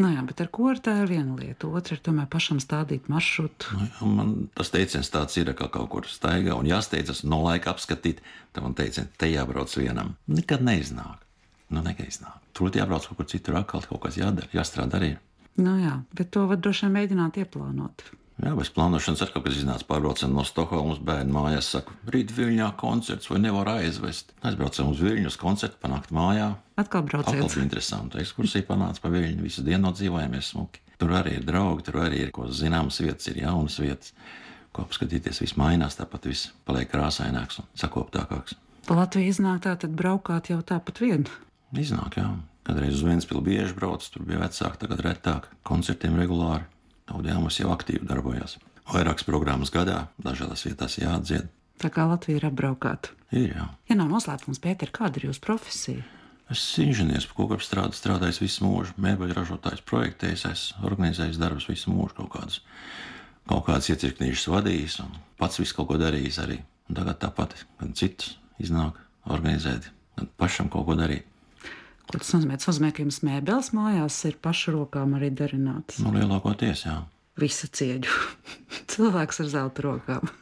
Nu 0.00 0.08
jā, 0.08 0.22
bet 0.24 0.40
ar 0.40 0.48
koru 0.48 0.80
tā 0.80 0.94
ir 1.02 1.10
viena 1.10 1.34
lieta. 1.36 1.68
Otra 1.68 1.98
ir 1.98 2.00
tomēr 2.04 2.28
pašam 2.32 2.62
stādīt 2.64 3.10
maršrutu. 3.12 3.76
Nu, 3.76 3.88
jā, 3.90 4.08
man 4.08 4.30
tas 4.56 4.72
teiciens 4.72 5.12
tāds 5.12 5.36
ir, 5.36 5.52
ka 5.58 5.68
kaut 5.72 5.90
kur 5.92 6.08
staigā 6.08 6.56
un 6.56 6.68
jāsteidzas 6.70 7.26
no 7.28 7.42
laika 7.44 7.74
apskatīt. 7.74 8.22
Tad 8.56 8.64
man 8.64 8.76
teica, 8.78 9.04
te 9.20 9.28
jābrauc 9.28 9.74
vienam. 9.76 10.14
Nekad 10.32 10.64
neiznāk. 10.64 11.26
Nu, 11.72 11.84
nekad 11.84 12.08
iznāk. 12.08 12.40
Tur 12.56 12.72
jābrauc 12.72 13.04
kaut 13.08 13.20
kur 13.20 13.28
citur, 13.28 13.60
atkal 13.60 13.84
kaut 13.88 14.00
kas 14.06 14.16
jādara, 14.20 14.48
jāstrādā 14.56 15.00
arī. 15.00 15.12
Nu 15.60 15.76
jā, 15.80 15.98
bet 16.16 16.32
to 16.32 16.46
var 16.48 16.60
droši 16.60 16.86
vien 16.86 16.96
mēģināt 16.96 17.38
ieplānot. 17.44 18.04
Jā, 18.40 18.54
bez 18.56 18.70
plānošanas 18.72 19.20
ar 19.22 19.30
kas 19.34 19.58
iznāca 19.60 19.84
pārbraucam 19.86 20.32
no 20.32 20.42
Stokholmas 20.46 21.02
bērnu 21.04 21.34
mājās. 21.34 21.68
Saku, 21.74 21.94
rīt 22.10 22.32
Viļņā 22.34 22.70
koncerts 22.80 23.28
vai 23.30 23.42
nevar 23.42 23.68
aizvest. 23.74 24.32
Aizbraucam 24.46 24.94
uz 24.94 25.02
Viļņu 25.04 25.28
uz 25.28 25.36
koncertu, 25.38 25.78
panākt 25.82 26.14
mājā. 26.16 26.48
Atkal 26.80 27.04
brauciet. 27.06 27.36
Atkal 27.36 27.52
bija 27.52 27.66
interesanti. 27.66 28.22
Ekskursija 28.24 28.66
panāca 28.66 29.04
pa 29.04 29.12
Viļņu, 29.12 29.44
visu 29.44 29.66
dienu 29.66 29.84
nodzīvojāmies 29.90 30.48
smuki. 30.54 30.82
Tur 30.98 31.12
arī 31.18 31.36
ir 31.38 31.46
draugi, 31.46 31.86
tur 31.86 32.00
arī 32.06 32.24
ir 32.24 32.32
ko 32.34 32.48
zināmas 32.48 33.00
vietas, 33.02 33.28
ir 33.28 33.42
jaunas 33.42 33.78
vietas, 33.82 34.14
ko 34.72 34.86
apskatīties. 34.86 35.42
Viss 35.44 35.58
mainās, 35.60 35.98
tāpat 35.98 36.30
viss 36.30 36.52
paliek 36.66 36.90
krāsaināks 36.90 37.60
un 37.60 37.68
sakoptākāks. 37.78 38.56
Pa 38.88 38.98
Latviju 38.98 39.30
iznāk 39.30 39.62
tā, 39.66 39.76
tad 39.78 39.94
braukāt 39.98 40.50
jau 40.50 40.60
tāpat 40.66 41.02
vien. 41.04 41.28
Iznāk, 41.78 42.18
jā. 42.18 42.30
Kādreiz 42.66 42.94
uz 42.94 43.02
Vēnspili 43.06 43.42
bieži 43.42 43.74
brauc, 43.74 44.04
tur 44.06 44.22
bija 44.26 44.42
vecāki, 44.44 44.78
tagad 44.84 45.02
retāk, 45.02 45.48
koncertiem 45.66 46.14
regulāri. 46.18 46.66
Audēmas 47.10 47.58
jau 47.58 47.72
aktīvi 47.72 48.06
darbojas. 48.06 48.58
Vairākas 48.92 49.26
programmas 49.26 49.72
gadā, 49.74 50.06
dažādās 50.22 50.66
vietās 50.66 50.98
jāatdzied. 51.00 51.48
Tā 51.82 51.90
kā 51.90 52.04
Latvija 52.06 52.38
ir 52.38 52.46
apbraukāta. 52.46 53.14
Ir 53.34 53.54
jau. 53.56 53.68
Ja 53.88 53.96
nav 53.98 54.10
noslēpums, 54.12 54.60
Pēter, 54.62 54.92
kāda 54.94 55.18
ir 55.18 55.30
jūsu 55.30 55.42
profesija? 55.42 56.04
Es 56.52 56.60
esmu 56.60 56.90
inženieris, 56.90 57.28
apstrādi 57.56 57.96
strādājis 57.96 58.42
visu 58.42 58.66
mūžu, 58.66 58.92
mēbeļu 59.00 59.36
ražotājs, 59.38 59.80
projektējis, 59.88 60.44
esmu 60.50 60.86
organizējis 60.90 61.40
darbus 61.40 61.68
visu 61.70 61.94
mūžu, 61.94 62.18
kaut 62.18 62.30
kādas, 62.34 62.58
kaut 63.48 63.64
kādas 63.70 63.88
iecirknīšas 63.94 64.50
vadījis 64.52 64.98
un 65.06 65.16
pats 65.40 65.62
visu 65.62 65.78
kaut 65.78 65.88
ko 65.88 65.98
darījis 66.02 66.42
arī. 66.44 66.58
Un 66.90 66.98
tagad 66.98 67.22
tāpat, 67.22 67.56
gan 67.80 67.96
citus 67.96 68.36
iznāk 68.60 69.00
organizēt, 69.32 69.88
gan 70.18 70.28
pašam 70.36 70.68
kaut 70.68 70.90
ko 70.90 70.98
darīt. 70.98 71.24
Ko 72.10 72.18
tas 72.18 72.32
nozīmē? 72.34 72.58
Tas 72.58 72.68
nozīmē, 72.70 72.90
ka 72.94 73.04
jums 73.04 73.20
mēbeles 73.26 73.70
mājās 73.76 74.18
ir 74.28 74.38
pašu 74.42 74.74
rokām 74.76 75.14
arī 75.18 75.30
darinātas. 75.38 76.00
Nu, 76.02 76.12
lielākoties, 76.16 76.86
jā. 76.88 76.98
visu 77.40 77.70
cieņu. 77.70 78.18
cilvēks 78.92 79.42
ar 79.44 79.52
zelta 79.54 79.86
rokām. 79.86 80.32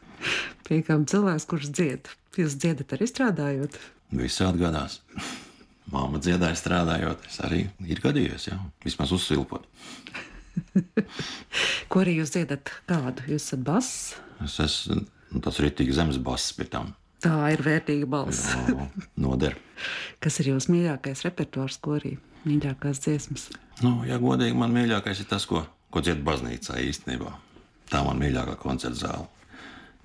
Piekām 0.69 1.07
cilvēks, 1.11 1.47
kurš 1.51 1.71
dzied. 1.75 2.11
Jūs 2.39 2.57
dziedat 2.63 2.95
arī 2.97 3.09
strādājot? 3.11 3.77
Visi 4.15 4.45
atgādās. 4.47 5.01
Māma 5.91 6.21
dziedāja 6.23 6.55
strādājot, 6.59 7.25
es 7.27 7.41
arī 7.43 7.65
ir 7.91 8.01
gadījies, 8.03 8.47
jā, 8.53 8.59
vismaz 8.85 9.11
uzsilpot. 9.17 9.67
Ko 11.91 12.03
arī 12.03 12.21
jūs 12.21 12.35
dziedat? 12.37 12.71
Kādu? 12.91 13.27
Jūs 13.31 13.49
esat 13.49 13.65
bass? 13.67 13.97
Es 14.45 14.59
esmu 14.63 15.01
nu, 15.01 15.43
tāds 15.43 15.59
rītīgi 15.63 15.95
zemes 15.97 16.21
bass 16.23 16.55
pie 16.55 16.69
tam. 16.71 16.93
Tā 17.21 17.37
ir 17.53 17.61
vērtīga 17.65 18.09
balss. 18.09 18.55
Noder. 19.21 19.57
Kas 20.23 20.41
ir 20.41 20.55
jūsu 20.55 20.73
mīļākais 20.73 21.25
repertuārs, 21.27 21.77
ko 21.83 21.99
arī 21.99 22.15
mīļākās 22.47 23.03
dziesmas? 23.05 23.49
Nu, 23.85 24.01
ja 24.09 24.21
godīgi, 24.21 24.57
man 24.57 24.73
mīļākais 24.77 25.23
ir 25.23 25.29
tas, 25.29 25.45
ko, 25.49 25.65
ko 25.93 26.03
dzied 26.05 26.23
baznīcā 26.25 26.79
īstenībā. 26.87 27.33
Tā 27.93 28.03
man 28.07 28.21
mīļākā 28.23 28.57
koncerta 28.61 29.03
zāle. 29.03 29.29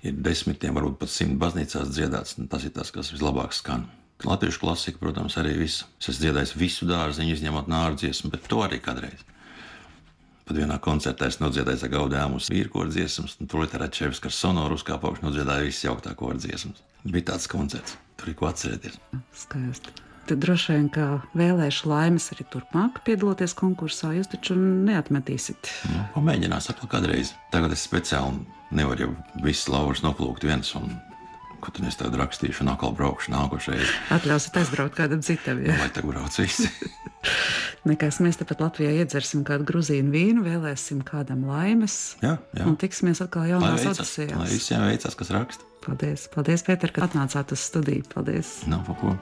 Ir 0.06 0.18
desmitiem, 0.22 0.76
varbūt 0.76 0.98
pat 1.00 1.10
simt 1.10 1.38
baznīcās 1.40 1.88
dziedāts, 1.94 2.36
tas 2.52 2.66
ir 2.68 2.74
tas, 2.76 2.92
kas 2.94 3.12
vislabāk 3.14 3.56
skan. 3.56 3.86
Latviešu 4.24 4.62
klasika, 4.62 5.00
protams, 5.00 5.36
arī 5.40 5.54
visu. 5.58 5.88
Es 6.00 6.08
esmu 6.08 6.22
dziedājis 6.22 6.54
visu 6.56 6.88
dārziņu, 6.88 7.36
izņemot 7.36 7.68
nārdu 7.68 8.04
dziesmu, 8.04 8.30
bet 8.32 8.46
to 8.48 8.62
arī 8.64 8.78
kādreiz. 8.84 9.24
Pat 10.46 10.60
vienā 10.60 10.76
koncertā 10.78 11.26
es 11.26 11.40
nodziedāju 11.42 11.80
za 11.80 11.88
gaudējumus 11.90 12.52
vīrkoru 12.52 12.92
dziesmas, 12.94 13.32
un 13.42 13.48
tur 13.50 13.64
literāri 13.64 13.90
čevs, 13.96 14.20
kas 14.22 14.36
sonoru 14.38 14.76
uzkāpauši 14.78 15.24
nodziedāja 15.24 15.64
visas 15.66 15.88
jauktāk 15.88 16.14
koru 16.20 16.38
dziesmas. 16.38 16.84
Bija 17.02 17.32
tāds 17.32 17.48
koncerts, 17.50 17.96
tur 18.14 18.30
ir 18.30 18.36
ko 18.38 18.46
atcerēties. 18.52 19.00
Skaisti. 19.34 19.96
Tad 20.26 20.40
droši 20.42 20.76
vien, 20.76 20.86
ka 20.94 21.08
vēlēšu 21.38 21.90
laimes 21.90 22.28
arī 22.34 22.46
turpmāk 22.50 23.02
piedaloties 23.06 23.56
konkursā, 23.58 24.12
jūs 24.14 24.30
taču 24.30 24.54
neatmetīsiet. 24.58 25.72
Nu, 25.90 26.06
pamēģinās 26.14 26.70
atkal 26.70 26.94
kādreiz. 26.94 27.34
Tagad 27.50 27.74
es 27.74 27.82
speciāli 27.86 28.46
nevaru 28.74 29.02
jau 29.02 29.12
visas 29.42 29.66
laurus 29.70 30.02
noplūkt 30.06 30.46
viens 30.46 30.72
un 30.78 30.94
ko 31.66 31.74
tad 31.74 31.88
es 31.90 31.98
tādu 31.98 32.20
rakstīšu, 32.20 32.62
un 32.64 32.72
atkal 32.72 32.94
braukšu 32.96 33.34
nākošais. 33.34 33.92
Atļausiet 34.14 34.60
aizbraukt 34.62 34.96
kādam 34.98 35.22
citam. 35.26 35.60
Ja? 35.66 35.76
Lai 35.82 35.90
tagad 35.90 36.14
brauc 36.14 36.38
visi. 36.38 36.70
Nekas 37.90 38.20
mēs 38.22 38.38
tepat 38.40 38.62
Latvijā 38.62 38.92
iedzersim 39.02 39.42
kādu 39.46 39.66
grūzīnu 39.66 40.14
vīnu, 40.14 40.46
vēlēsim 40.46 41.02
kādam 41.06 41.44
laimes. 41.50 42.16
Jā, 42.22 42.36
jā. 42.54 42.66
Un 42.66 42.78
tiksimies 42.80 43.22
atkal 43.24 43.48
jaunās 43.50 43.86
odisējās. 43.92 44.38
Lai 44.38 44.50
visiem 44.50 44.86
veicas, 44.86 45.18
kas 45.18 45.32
raksta. 45.34 45.72
Paldies, 45.86 46.26
paldies 46.32 46.66
Pēter, 46.66 46.94
ka 46.94 47.06
atnācāt 47.06 47.54
uz 47.54 47.66
studiju. 47.68 48.06
Paldies. 48.14 48.60
Nav 48.70 48.86
pa 48.88 48.98
ko. 49.02 49.16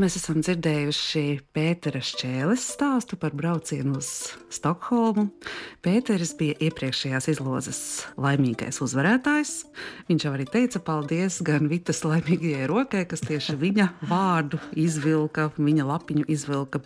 Mēs 0.00 0.16
esam 0.16 0.40
dzirdējuši 0.40 1.22
Pētera 1.54 2.00
Šķēles 2.04 2.62
stāstu 2.74 3.18
par 3.20 3.34
braucienu 3.36 3.98
uz 3.98 4.08
Stokholmu. 4.52 5.26
Pēteris 5.84 6.32
bija 6.38 6.56
iepriekšējās 6.66 7.28
izlozes 7.34 7.80
laimīgais 8.20 8.80
uzvarētājs. 8.84 9.52
Viņš 10.08 10.26
jau 10.26 10.32
arī 10.36 10.46
teica 10.48 10.80
paldies 10.84 11.40
gan 11.46 11.68
Vitas 11.70 12.00
laimīgajai 12.06 12.68
rokai, 12.70 13.04
kas 13.10 13.24
tieši 13.26 13.58
viņa 13.60 13.88
vārdu 14.10 14.60
izvilka, 14.78 15.50
viņa 15.58 15.88
lapiņu 15.90 16.28
izvilka. 16.32 16.80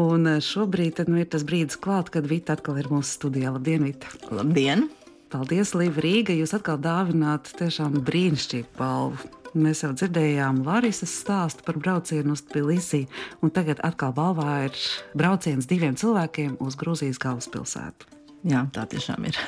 Un 0.00 0.38
šobrīd 0.44 1.02
nu, 1.10 1.18
ir 1.20 1.28
tas 1.32 1.44
brīdis 1.46 1.80
klāt, 1.82 2.12
kad 2.14 2.28
Vita 2.30 2.56
atkal 2.56 2.78
ir 2.80 2.88
mūsu 2.92 3.18
studijā. 3.18 3.52
Labdien, 3.56 3.84
Vita! 3.90 4.12
Labdien! 4.30 4.88
Paldies, 5.30 5.74
Līva 5.78 6.02
Rīga! 6.02 6.34
Jūs 6.34 6.56
atkal 6.56 6.80
dāvināt 6.82 7.52
tiešām 7.58 8.00
brīnišķīgu 8.06 8.72
balvu. 8.78 9.39
Mēs 9.50 9.80
jau 9.82 9.90
dzirdējām 9.90 10.60
Lārisas 10.62 11.10
stāstu 11.24 11.64
par 11.66 11.74
braucienu 11.82 12.36
uz 12.36 12.44
Tbilisi, 12.46 13.00
un 13.42 13.50
tagad 13.50 13.80
atkal 13.82 14.12
balvā 14.14 14.60
ir 14.68 14.76
brauciens 15.18 15.66
diviem 15.66 15.96
cilvēkiem 15.98 16.54
uz 16.62 16.76
Grūzijas 16.78 17.18
galvaspilsētu. 17.18 18.06
Jā, 18.46 18.62
tā 18.70 18.86
tiešām 18.92 19.26
ir. 19.26 19.40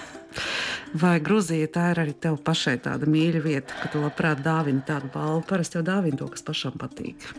Vai 0.98 1.14
Grūzija 1.22 1.70
tā 1.70 1.86
ir 1.92 2.02
arī 2.02 2.16
tev 2.18 2.40
pašai 2.42 2.80
tāda 2.82 3.06
mīļa 3.06 3.44
vieta, 3.46 3.78
ka 3.78 3.92
tu 3.92 4.02
labprāt 4.02 4.42
dāvini 4.42 4.82
tādu 4.88 5.12
balvu? 5.14 5.46
Parasti 5.46 5.78
jau 5.78 5.86
dāvini 5.86 6.18
to, 6.18 6.26
kas 6.34 6.42
pašam 6.50 6.74
patīk. 6.82 7.30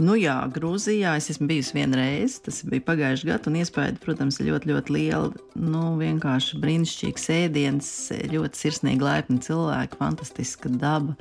Nu 0.00 0.14
jā, 0.16 0.38
Grūzijā 0.48 1.12
es 1.20 1.26
esmu 1.28 1.50
bijusi 1.50 1.74
vienreiz. 1.76 2.38
Tas 2.40 2.62
bija 2.64 2.84
pagājušajā 2.86 3.28
gadā, 3.34 3.50
un 3.50 3.58
iespēja, 3.60 3.98
protams, 4.00 4.38
ir 4.40 4.48
ļoti, 4.48 4.70
ļoti 4.70 4.94
liela. 4.96 5.42
Nu, 5.60 5.82
vienkārši 6.00 6.60
brīnišķīgs 6.62 7.26
ēdiens, 7.34 7.90
ļoti 8.32 8.62
sirsnīgi, 8.62 9.04
laipni 9.04 9.36
cilvēki, 9.44 10.00
fantastiska 10.00 10.72
daba, 10.72 11.18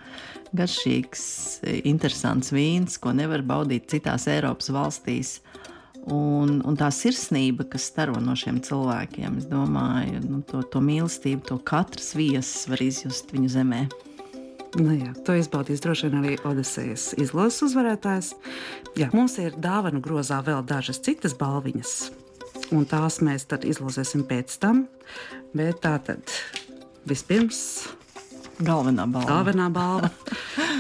garšīgs, 0.56 1.26
interesants 1.84 2.54
vīns, 2.56 2.96
ko 3.04 3.12
nevar 3.18 3.44
baudīt 3.44 3.92
citās 3.92 4.30
Eiropas 4.32 4.72
valstīs. 4.72 5.36
Un, 6.08 6.62
un 6.64 6.80
tā 6.80 6.88
sirsnība, 6.96 7.68
kas 7.68 7.90
staro 7.92 8.16
no 8.24 8.32
šiem 8.40 8.62
cilvēkiem, 8.64 9.42
es 9.42 9.50
domāju, 9.52 10.24
nu, 10.24 10.40
to, 10.48 10.64
to 10.72 10.80
mīlestību, 10.80 11.44
to 11.52 11.60
katrs 11.68 12.14
viesis 12.16 12.70
var 12.72 12.88
izjust 12.88 13.36
viņu 13.36 13.52
zemē. 13.60 13.90
Nu 14.78 14.94
jā, 14.94 15.10
to 15.26 15.34
izbaudīs 15.34 15.82
droši 15.82 16.10
vien 16.10 16.20
arī 16.20 16.36
Odisejas 16.46 17.08
izlases 17.18 17.64
uzvarētājs. 17.70 18.34
Jā, 19.00 19.08
mums 19.16 19.40
ir 19.42 19.58
dāvanu 19.58 20.02
grozā 20.06 20.44
vēl 20.46 20.62
dažas 20.70 21.02
citas 21.02 21.34
balviņas, 21.40 21.94
un 22.78 22.86
tās 22.90 23.18
mēs 23.26 23.48
tad 23.50 23.66
izlozēsim 23.66 24.28
pēc 24.30 24.60
tam. 24.62 24.86
Bet 25.58 25.82
tā 25.82 25.96
tad 26.06 26.36
vispirms 27.10 27.64
Galvenā 28.60 29.06
balva. 29.08 29.28
Galvenā 29.30 29.70
balva. 29.72 30.10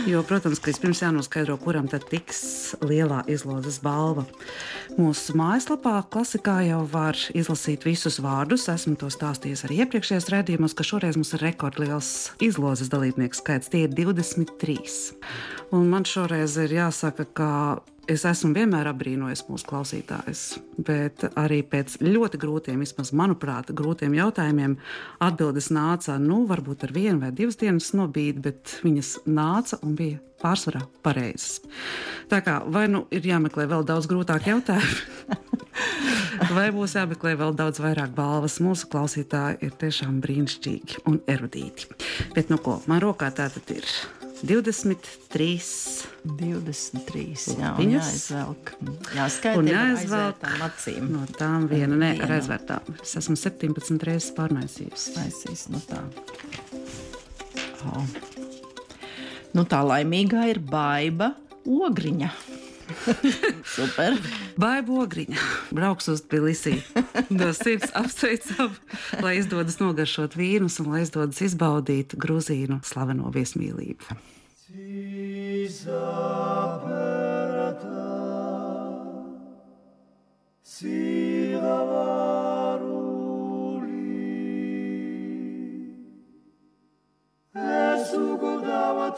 Jo, 0.07 0.19
protams, 0.27 0.59
ka 0.59 0.71
vispirms 0.71 0.99
jānoskaidro, 1.03 1.55
kuram 1.61 1.87
tad 1.91 2.05
tiks 2.11 2.75
lielā 2.83 3.21
izlozes 3.31 3.77
balva. 3.83 4.25
Mūsu 4.97 5.35
mājaslapā 5.39 5.93
klasikā 6.11 6.57
jau 6.67 6.81
var 6.91 7.19
izlasīt 7.37 7.85
visus 7.87 8.19
vārdus. 8.23 8.67
Esmu 8.71 8.97
to 8.99 9.11
stāstījis 9.13 9.63
arī 9.67 9.81
iepriekšējos 9.85 10.27
redzējumos, 10.33 10.75
ka 10.75 10.87
šoreiz 10.87 11.19
mums 11.19 11.31
ir 11.37 11.45
rekordliels 11.45 12.11
izlozes 12.43 12.91
dalībnieku 12.91 13.39
skaits. 13.39 13.71
Tie 13.71 13.85
ir 13.87 13.95
23. 13.95 14.79
Un 15.75 15.87
man 15.91 16.07
šoreiz 16.07 16.57
ir 16.63 16.75
jāsaka, 16.81 17.27
ka 17.31 17.51
es 18.09 18.25
esmu 18.25 18.53
vienmēr 18.57 18.89
apbrīnojis 18.89 19.45
mūsu 19.49 19.67
klausītājus, 19.69 20.43
bet 20.85 21.27
arī 21.39 21.61
pēc 21.67 21.99
ļoti 22.03 22.39
grūtiem, 22.41 22.81
vismaz 22.81 23.11
manuprāt, 23.15 23.69
grūtiem 23.75 24.15
jautājumiem, 24.17 24.77
atbildes 25.23 25.69
nāca, 25.75 26.17
nu, 26.21 26.41
varbūt 26.49 26.87
ar 26.87 26.95
vienu 26.95 27.21
vai 27.23 27.31
divas 27.35 27.59
dienas 27.59 27.91
nobīdi, 27.97 28.41
bet 28.49 28.79
viņas 28.85 29.13
nāca 29.29 29.79
un 29.85 29.95
bija 29.99 30.19
pārsvarā 30.39 30.85
pareizas. 31.03 31.59
Tā 32.31 32.39
kā 32.45 32.59
vai 32.71 32.87
nu 32.91 33.03
ir 33.13 33.25
jāmeklē 33.27 33.67
vēl 33.69 33.85
daudz 33.87 34.07
grūtāk 34.09 34.47
jautājumi, 34.49 35.39
vai 36.57 36.69
būs 36.75 36.95
jāmeklē 36.97 37.35
vēl 37.39 37.57
daudz 37.59 37.81
vairāk 37.83 38.15
balvas. 38.17 38.59
Mūsu 38.63 38.89
klausītāji 38.91 39.59
ir 39.67 39.75
tiešām 39.81 40.21
brīnišķīgi 40.23 41.03
un 41.11 41.19
erudīti. 41.29 41.91
Bet, 42.37 42.53
nu 42.53 42.61
ko, 42.63 42.79
man 42.89 43.03
rokā 43.03 43.33
tā 43.35 43.51
tad 43.53 43.75
ir 43.75 43.85
23. 44.43 45.61
23. 46.23 47.25
Jā, 47.59 47.73
jāizvelk. 47.83 48.71
Jāskaita, 49.15 49.65
jāizvelk 49.67 50.45
acīm. 50.67 51.09
No 51.13 51.25
tām 51.35 51.67
viena, 51.71 51.97
ne, 51.99 52.13
ar 52.23 52.37
aizvērtām. 52.37 52.93
Es 53.03 53.17
esmu 53.19 53.35
17 53.39 54.07
reizes 54.07 54.31
pārnaisījusi. 54.37 55.15
Aizsīs, 55.23 55.67
nu 55.73 55.81
tā. 55.89 56.03
Oh. 57.89 58.07
Nu 59.55 59.65
tā 59.67 59.81
laimīgā 59.83 60.47
ir 60.51 60.61
baiva 60.63 61.33
ogriņa. 61.65 62.31
Super. 63.77 64.17
Vai 64.59 64.79
Bogriņa 64.85 65.43
brauks 65.75 66.09
uz 66.11 66.23
Tbilisī. 66.25 66.79
No 67.29 67.51
sirds 67.55 67.93
apsveicam, 67.97 68.73
lai 69.23 69.37
izdodas 69.39 69.79
nogaršot 69.81 70.37
vīnus 70.39 70.79
un 70.83 70.91
lai 70.93 71.03
izdodas 71.05 71.41
izbaudīt 71.45 72.17
Gruzīnu 72.19 72.81
slaveno 72.85 73.31
viesmīlību. 73.33 74.19
Es 87.59 88.13
ugodava 88.15 89.09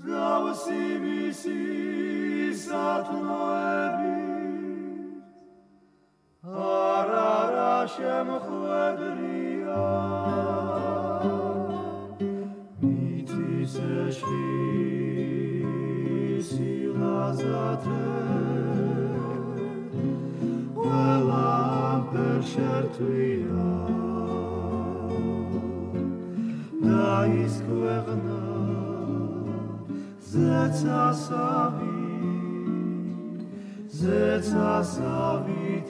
მსგავსი 0.00 0.82
მისი 1.00 1.56
სათნოები 2.56 4.12
არ 6.68 7.10
არა 7.22 7.74
შემხვედრია 7.94 9.82
მიწის 12.84 13.74
ეშხი 13.96 14.46
სილაზათე 16.48 18.08
ყველა 20.80 21.44
ამპერ 21.92 22.40
შერთვია 22.54 23.68
და 26.88 27.12
ის 27.44 27.54
ქვეყნა 27.68 28.19
Zeca 30.30 31.12
savi 31.12 31.90
Zeca 33.90 34.84
savi 34.84 35.82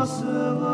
awesome. 0.00 0.69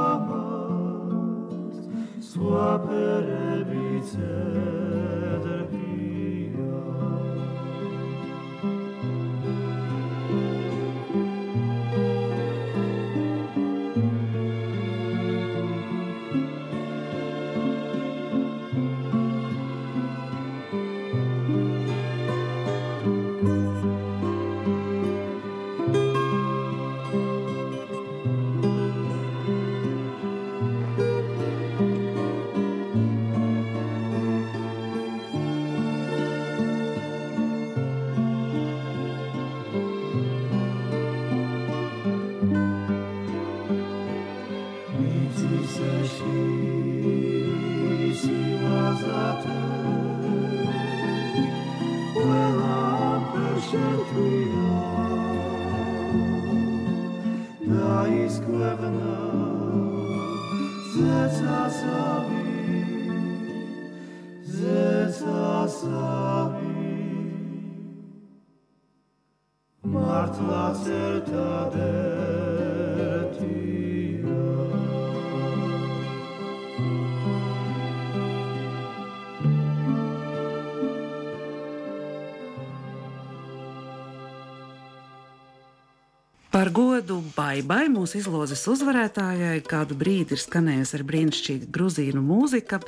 Par 86.57 86.71
godu 86.73 87.19
Baibai 87.37 87.83
mūsu 87.93 88.17
izlozes 88.17 88.63
uzvarētājai 88.73 89.59
kādu 89.69 89.93
brīdi 90.01 90.33
ir 90.33 90.41
skanējusi 90.41 90.95
ar 90.97 91.03
brīnišķīgu 91.11 91.69
gruzīnu 91.75 92.23
mūziku, 92.25 92.79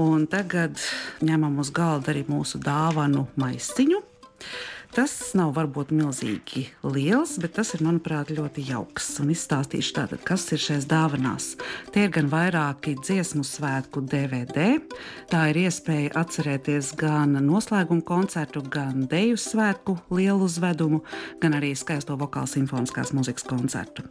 un 0.00 0.24
tagad 0.32 0.80
ņemam 1.20 1.60
uz 1.60 1.68
galda 1.76 2.14
arī 2.14 2.24
mūsu 2.24 2.62
dāvanu 2.64 3.26
maisiņu. 3.36 4.00
Tas 4.92 5.30
nav 5.32 5.54
varbūt 5.56 5.88
milzīgi 5.96 6.66
liels, 6.84 7.38
bet 7.40 7.54
tas 7.56 7.70
ir, 7.72 7.80
manuprāt, 7.80 8.28
ļoti 8.36 8.60
jauks. 8.68 9.06
Un 9.22 9.30
izstāstīšu 9.32 9.94
tātad, 9.96 10.20
kas 10.28 10.42
ir 10.52 10.60
šajās 10.60 10.84
dāvanās. 10.90 11.46
Tie 11.94 12.02
ir 12.04 12.10
gan 12.12 12.28
vairāki 12.28 12.92
dziesmu 13.00 13.40
svētku 13.40 14.02
DVD. 14.04 14.74
Tā 15.32 15.46
ir 15.48 15.62
iespēja 15.62 16.10
atcerēties 16.20 16.90
gan 17.00 17.38
noslēguma 17.40 18.04
koncertu, 18.04 18.60
gan 18.68 19.06
deju 19.08 19.38
svētku 19.40 19.94
lielu 20.12 20.44
uzvedumu, 20.44 21.00
gan 21.40 21.56
arī 21.56 21.72
skaisto 21.72 22.18
vokālu 22.20 22.52
simfoniskās 22.52 23.14
mūzikas 23.16 23.48
koncertu. 23.48 24.04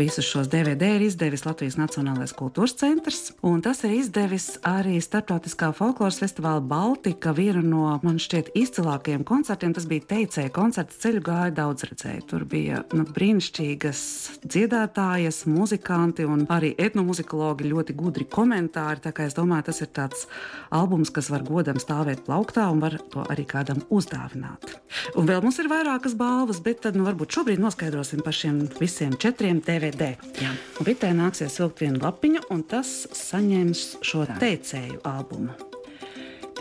Visus 0.00 0.24
šos 0.24 0.48
DVD 0.48 0.94
ir 0.96 1.06
izdevis 1.10 1.44
Latvijas 1.44 1.76
Nacionālais 1.76 2.32
kultūras 2.32 2.78
centrs, 2.80 3.34
un 3.44 3.60
tas 3.60 3.84
ir 3.84 3.98
izdevis 3.98 4.54
arī 4.64 4.96
Startautiskā 5.04 5.74
folkloras 5.76 6.22
festivāla 6.24 6.64
Baltika. 6.64 7.36
Viena 7.36 7.60
no 7.60 7.92
man 8.00 8.16
šķiet 8.16 8.54
izcilākajiem 8.64 9.28
koncertiem 9.28 9.76
tas 9.76 9.84
bija 9.92 10.08
teicēja 10.22 10.52
koncerts 10.54 11.00
ceļu 11.02 11.20
gāja 11.26 11.50
daudz 11.56 11.86
redzēju. 11.88 12.22
Tur 12.30 12.44
bija 12.46 12.82
nu, 12.94 13.02
brīnišķīgas 13.10 14.02
dziedātājas, 14.44 15.42
muzikanti 15.50 16.26
un 16.28 16.44
arī 16.52 16.72
etnomuzikologi 16.78 17.66
ļoti 17.66 17.96
gudri 17.98 18.26
komentāri. 18.30 19.02
Tā 19.02 19.10
kā 19.16 19.26
es 19.26 19.34
domāju, 19.34 19.66
tas 19.70 19.82
ir 19.82 19.90
tāds 19.90 20.28
albums, 20.70 21.10
kas 21.14 21.30
var 21.32 21.42
godam 21.46 21.80
stāvēt 21.82 22.22
plauktā 22.28 22.68
un 22.70 22.84
var 22.84 22.98
to 23.10 23.26
arī 23.32 23.48
kādam 23.50 23.82
uzdāvināt. 23.90 24.76
Un 25.18 25.26
vēl 25.26 25.42
mums 25.42 25.58
ir 25.58 25.70
vairākas 25.72 26.14
balvas, 26.18 26.62
bet 26.62 26.84
tad 26.86 26.98
nu, 26.98 27.06
varbūt 27.08 27.40
šobrīd 27.40 27.62
noskaidrosim 27.62 28.22
par 28.22 28.36
šiem 28.38 28.62
visiem 28.78 29.18
četriem 29.18 29.62
DVD. 29.64 30.14
Jā. 30.38 30.54
Un 30.78 30.90
Vitē 30.92 31.10
nāksies 31.18 31.58
vilkt 31.62 31.82
vienu 31.82 32.02
lapiņu, 32.04 32.46
un 32.54 32.62
tas 32.62 32.94
saņems 33.10 33.86
šo 34.06 34.26
teicēju 34.38 35.02
albumu. 35.08 35.71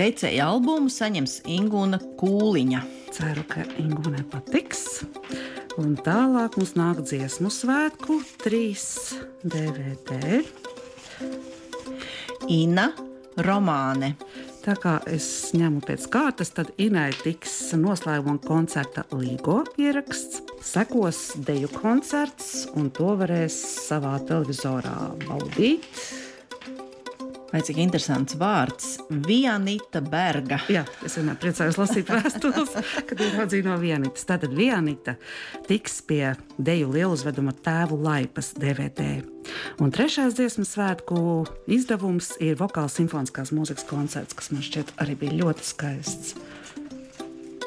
Teicēja 0.02 0.48
albumu 0.50 0.90
saņems 0.90 1.44
Ingūna 1.46 2.00
Kūliņa. 2.18 2.80
Ceru, 3.14 3.44
ka 3.46 3.62
Ingūnai 3.78 4.24
patiks. 4.32 5.04
Un 5.78 5.92
tālāk 6.02 6.58
mums 6.58 6.72
nāk 6.74 7.04
dziesmu 7.06 7.52
svētku, 7.54 8.16
trīs 8.42 8.86
DVD. 9.46 10.40
Ina 12.50 12.88
Romāne. 13.46 14.16
Tā 14.66 14.74
kā 14.82 14.96
es 15.06 15.30
ņemu 15.54 15.84
pēc 15.86 16.10
kārtas, 16.10 16.50
tad 16.58 16.74
Inai 16.82 17.12
tiks 17.22 17.54
noslēguma 17.78 18.42
koncerta 18.42 19.06
Līgo 19.14 19.60
ieraksts, 19.78 20.42
sekos 20.66 21.22
deju 21.46 21.70
koncerts, 21.78 22.66
un 22.74 22.90
to 22.90 23.14
varēs 23.22 23.62
savā 23.86 24.18
televizorā 24.26 24.98
baudīt. 25.28 25.86
Vai 27.52 27.60
cik 27.68 27.82
interesants 27.84 28.38
vārds- 28.40 28.94
Vianita 29.28 30.00
Berga. 30.00 30.62
Jā, 30.72 30.86
es 31.04 31.18
vienmēr 31.20 31.36
priecājos 31.42 31.76
lasīt 31.80 32.08
vēstules, 32.08 32.78
kad 33.10 33.24
ieraudzīju 33.26 33.68
no 33.68 33.76
vienītas. 33.82 34.24
Tātad 34.30 34.56
vienīta 34.56 35.18
tiks 35.68 36.00
pie 36.08 36.32
deju 36.56 36.94
lieluzveduma 36.96 37.52
tēvu 37.52 38.00
laipas 38.06 38.54
DVD. 38.56 39.20
Un 39.84 39.92
trešais 39.92 40.38
dziesmu 40.38 40.64
svētku 40.64 41.20
izdevums 41.68 42.38
ir 42.40 42.56
vokāls 42.62 42.96
simfoniskās 42.96 43.52
mūzikas 43.52 43.88
koncerts, 43.90 44.38
kas 44.38 44.52
man 44.56 44.64
šķiet 44.64 44.96
arī 45.04 45.20
bija 45.20 45.42
ļoti 45.44 45.68
skaists. 45.74 46.36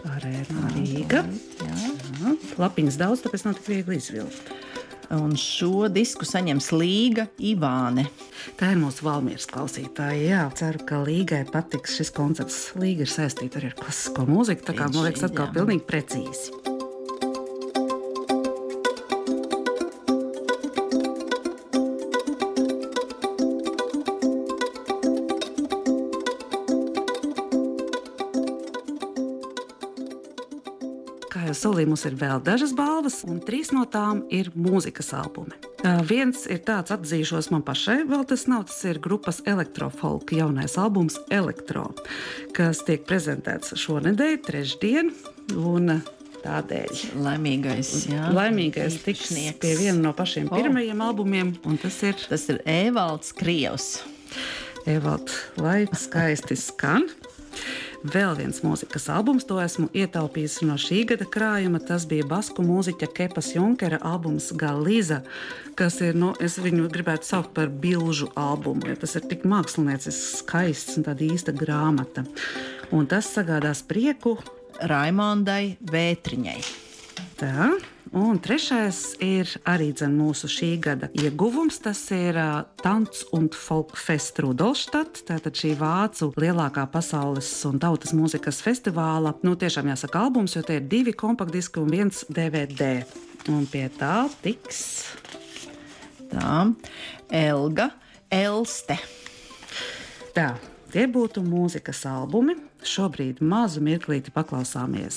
Arēna 0.05 0.69
Rīga. 0.75 1.27
Jā. 1.61 2.37
Lapiņas 2.61 3.01
daudz, 3.01 3.25
tāpēc 3.25 3.45
nav 3.45 3.59
tik 3.59 3.73
viegli 3.73 4.01
izvilkt. 4.01 4.64
Un 5.15 5.37
šo 5.39 5.87
disku 5.93 6.27
saņems 6.27 6.71
Līga 6.75 7.29
Ivāne. 7.39 8.09
Tā 8.59 8.73
ir 8.75 8.81
mūsu 8.83 9.07
valmīras 9.07 9.47
klausītāja. 9.51 10.19
Jā, 10.25 10.43
ceru, 10.59 10.83
ka 10.89 11.03
Līgai 11.05 11.45
patiks 11.51 11.99
šis 12.01 12.11
koncerts. 12.17 12.61
Līga 12.81 13.07
ir 13.07 13.15
saistīta 13.15 13.61
arī 13.61 13.71
ar 13.73 13.79
klasisko 13.85 14.27
mūziku, 14.29 14.67
tā 14.67 14.77
kā 14.79 14.91
man 14.91 15.07
liekas, 15.07 15.29
atkal 15.29 15.51
Jā. 15.51 15.57
pilnīgi 15.61 15.87
precīzi. 15.87 16.74
Solīju, 31.65 31.89
mums 31.95 32.03
ir 32.05 32.17
vēl 32.21 32.43
dažas 32.45 32.75
balvas, 32.77 33.23
un 33.25 33.39
trīs 33.41 33.71
no 33.73 33.87
tām 33.89 34.19
ir 34.29 34.51
mūzikas 34.53 35.15
albumi. 35.17 35.55
Uh, 35.81 36.03
viens 36.05 36.43
ir 36.53 36.59
tāds, 36.67 36.93
atzīšos 36.93 37.49
man 37.55 37.63
pašai, 37.65 38.03
vēl 38.11 38.27
tas 38.29 38.45
nav. 38.51 38.67
Tas 38.69 38.83
ir 38.91 39.01
grupas 39.01 39.41
elektrofolka 39.49 40.37
jaunais 40.37 40.77
albums 40.81 41.17
Elektro, 41.33 41.87
kas 42.53 42.83
tiek 42.85 43.07
prezentēts 43.09 43.73
šonadēļ, 43.81 44.37
trešdien. 44.45 45.09
Un 45.57 46.03
tādēļ 46.45 47.05
Laimīgais, 47.25 47.95
jā, 48.13 48.29
laimīgais 48.37 49.01
tiks 49.07 49.33
pie 49.63 49.73
viena 49.81 49.97
no 50.03 50.13
pašiem 50.17 50.53
O. 50.53 50.59
pirmajiem 50.61 51.01
albumiem, 51.01 51.57
un 51.65 51.81
tas 51.81 51.97
ir 52.05 52.21
Tas 52.29 52.45
ir 52.53 52.61
Evalds 52.69 53.33
Krievs. 53.41 54.03
Evalds, 54.85 55.47
lai 55.57 55.87
skaisti 55.97 56.61
skan. 56.61 57.09
Vēl 58.05 58.35
viens 58.37 58.59
mūzikas 58.61 59.07
albums, 59.09 59.47
to 59.49 59.57
esmu 59.63 59.87
ietaupījis 59.97 60.59
no 60.69 60.75
šī 60.81 61.07
gada 61.09 61.25
krājuma. 61.25 61.81
Tas 61.89 62.05
bija 62.09 62.27
basku 62.29 62.61
mūziķa 62.61 63.09
Kepas 63.17 63.55
Junkera 63.55 63.97
albums 64.05 64.51
Galiza, 64.61 65.23
kas 65.79 65.97
ir, 66.05 66.13
nu, 66.21 66.35
es 66.37 66.59
viņu 66.61 66.91
gribētu 66.93 67.31
saukt 67.31 67.55
par 67.57 67.73
bilžu 67.73 68.29
albumu, 68.37 68.91
jo 68.91 68.99
tas 69.01 69.17
ir 69.17 69.25
tik 69.31 69.49
māksliniecisks, 69.49 70.43
skaists 70.43 71.01
un 71.01 71.09
tāda 71.09 71.25
īsta 71.31 71.57
grāmata. 71.57 72.27
Un 72.93 73.09
tas 73.09 73.33
sagādās 73.33 73.81
prieku. 73.89 74.37
Raimondai 74.85 75.79
Vētriņai. 75.87 76.61
Tā. 77.41 77.73
Un 78.15 78.37
trešais 78.39 79.17
ir 79.19 79.49
arī 79.67 79.89
mūsu 80.15 80.47
šī 80.47 80.69
gada 80.79 81.09
ieguvums. 81.19 81.81
Tas 81.83 81.99
ir 82.15 82.37
uh, 82.39 82.63
Tants 82.79 83.25
un 83.35 83.49
Folkfest 83.51 84.39
Rudolstadt. 84.39 85.25
Tātad 85.27 85.59
šī 85.59 85.73
vācu 85.81 86.29
lielākā 86.39 86.87
pasaules 86.93 87.49
un 87.67 87.81
tautas 87.83 88.15
mūzikas 88.15 88.63
festivāla. 88.63 89.35
Nu, 89.43 89.57
tiešām 89.59 89.91
jāsaka 89.91 90.23
albums, 90.29 90.55
jo 90.55 90.63
tie 90.63 90.79
ir 90.79 90.87
divi 90.87 91.11
kompaktdiski 91.11 91.83
un 91.83 91.91
viens 91.91 92.23
DVD. 92.31 93.03
Un 93.51 93.67
pie 93.67 93.89
tā 93.99 94.29
tiks. 94.45 94.85
Tā 96.31 96.71
Elga 97.35 97.89
Elste. 98.31 99.01
Tā, 100.39 100.53
tie 100.95 101.09
būtu 101.11 101.43
mūzikas 101.43 102.07
albumi. 102.07 102.55
Šobrīd 102.85 103.41
mazu 103.41 103.81
mirklīti 103.85 104.33
paklausāmies 104.35 105.17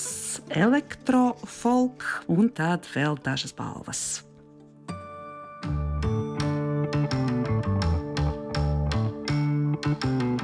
elektrofolk 0.56 2.06
un 2.32 2.47
tad 2.56 2.88
vēl 2.93 3.19
dažas 3.25 3.51
balvas. 3.58 4.06
Ruutoi 9.88 10.37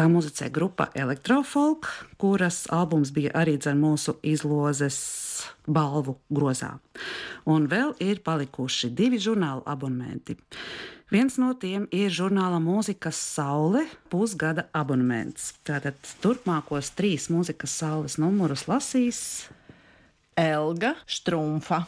Tā 0.00 0.06
muzicē 0.08 0.46
grupa 0.48 0.86
Electrofolk, 0.96 1.84
kuras 2.16 2.62
albums 2.72 3.10
bija 3.12 3.34
arī 3.36 3.58
dzen 3.60 3.76
mūsu 3.82 4.14
izlozes 4.24 4.96
balvu 5.68 6.14
grozā. 6.32 6.70
Un 7.44 7.66
vēl 7.68 7.92
ir 8.00 8.22
palikuši 8.24 8.88
divi 8.96 9.20
žurnāla 9.20 9.60
abonementi. 9.68 10.38
Viens 11.12 11.36
no 11.36 11.50
tiem 11.52 11.84
ir 11.92 12.08
žurnāla 12.16 12.62
mūzikas 12.64 13.20
saule 13.34 13.84
pusgada 14.08 14.70
abonements. 14.72 15.50
Tātad 15.68 16.00
turpmākos 16.24 16.94
trīs 16.96 17.28
mūzikas 17.28 17.76
saules 17.82 18.16
numurus 18.16 18.64
lasīs. 18.72 19.20
Elga 20.32 20.94
Štrumfa. 21.04 21.84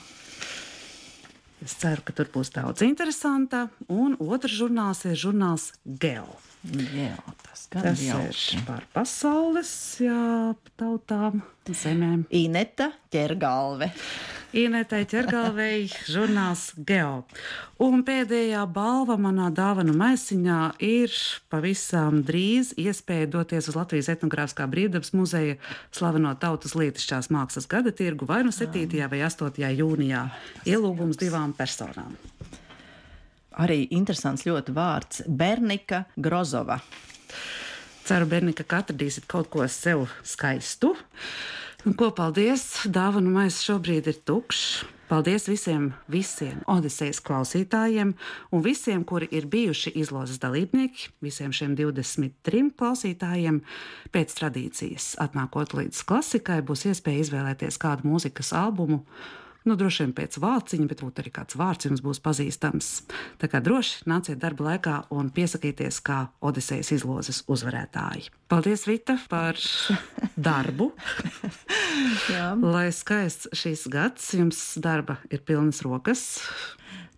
Es 1.63 1.77
ceru, 1.79 2.03
ka 2.03 2.15
tur 2.17 2.31
būs 2.35 2.51
daudz 2.55 2.83
interesanta. 2.83 3.69
Un 3.93 4.17
otrs 4.19 4.57
žurnāls 4.59 5.05
ir 5.07 5.19
žurnāls 5.19 5.71
Geo. 5.87 6.27
Jā, 6.95 7.17
tas 7.43 7.65
Tas 7.73 8.03
ir 8.03 8.61
par 8.67 8.85
pasaules 8.95 9.71
jā, 10.03 10.55
tautām, 10.79 11.41
zemēm. 11.71 12.25
Ineta 12.35 12.91
ķergalve. 13.13 13.93
Inētai 14.53 15.07
ķergalvei 15.09 15.87
žurnāls 16.13 16.75
Geo. 16.77 17.23
Un 17.81 18.03
pēdējā 18.05 18.67
balva 18.69 19.17
manā 19.17 19.47
dāvanu 19.55 19.95
maisiņā 19.97 20.59
ir 20.85 21.15
pavisam 21.53 22.19
drīz 22.29 22.75
iespēja 22.77 23.31
doties 23.33 23.71
uz 23.73 23.79
Latvijas 23.79 24.11
etnogrāfiskā 24.13 24.67
brīvdabas 24.69 25.15
muzeja 25.17 25.57
slaveno 25.89 26.35
tautas 26.37 26.77
lietišķās 26.77 27.31
mākslas 27.33 27.71
gada 27.71 27.95
tirgu 27.97 28.29
vai 28.29 28.43
nu 28.45 28.53
7. 28.53 28.85
vai 29.09 29.23
8. 29.25 29.65
jūnijā. 29.79 30.27
Ielūgums 30.69 31.21
divām 31.23 31.57
personām. 31.57 32.13
Arī 33.57 33.87
interesants 33.97 34.45
ļoti 34.45 34.77
vārds- 34.77 35.25
Bernika 35.41 36.05
Grozova. 36.17 36.77
Ceru, 38.03 38.27
Berni, 38.27 38.51
ka 38.51 38.81
atradīsiet 38.81 39.29
kaut 39.31 39.47
ko 39.53 39.63
sev 39.71 40.09
skaistu. 40.27 40.97
Un 41.87 41.95
ko 41.99 42.09
paldies! 42.15 42.65
Dāvanu 42.91 43.31
maisa 43.31 43.63
šobrīd 43.63 44.09
ir 44.11 44.19
tukšs. 44.27 44.83
Paldies 45.13 45.45
visiem, 45.45 45.91
visiem 46.09 46.63
Odisejas 46.73 47.21
klausītājiem 47.21 48.15
un 48.51 48.63
visiem, 48.65 49.03
kuri 49.05 49.29
ir 49.31 49.45
bijuši 49.53 49.93
izlozes 50.01 50.41
dalībnieki, 50.41 51.11
visiem 51.23 51.53
šiem 51.53 51.75
23 51.77 52.73
klausītājiem. 52.81 53.61
Pēc 54.15 54.35
tradīcijas, 54.39 55.13
atnākot 55.23 55.77
līdz 55.77 56.01
klasikai, 56.09 56.63
būs 56.65 56.87
iespēja 56.89 57.27
izvēlēties 57.27 57.79
kādu 57.83 58.09
mūzikas 58.09 58.55
albumu. 58.57 59.03
Nu, 59.63 59.77
droši 59.79 60.03
vien 60.03 60.15
pēc 60.17 60.39
vāciņa, 60.43 60.89
bet 60.91 61.03
varbūt 61.03 61.21
arī 61.23 61.31
kāds 61.35 61.57
vārds 61.59 61.87
jums 61.87 62.03
būs 62.03 62.19
pazīstams. 62.25 62.91
Tā 63.39 63.51
kā 63.51 63.61
droši 63.63 64.09
nāciet 64.11 64.41
darba 64.43 64.73
laikā 64.73 64.97
un 65.15 65.31
piesakieties 65.35 66.01
kā 66.03 66.25
Odisejas 66.43 66.91
izlozes 66.97 67.43
uzvarētāji. 67.47 68.33
Paldies, 68.51 68.87
Vita, 68.91 69.17
par 69.31 69.61
darbu! 70.35 70.91
Lai 72.75 72.89
skaists 72.93 73.53
šīs 73.57 73.87
gads, 73.93 74.33
jums 74.35 74.65
darba 74.83 75.21
ir 75.31 75.45
pilnas 75.47 75.85
rokas. 75.87 76.27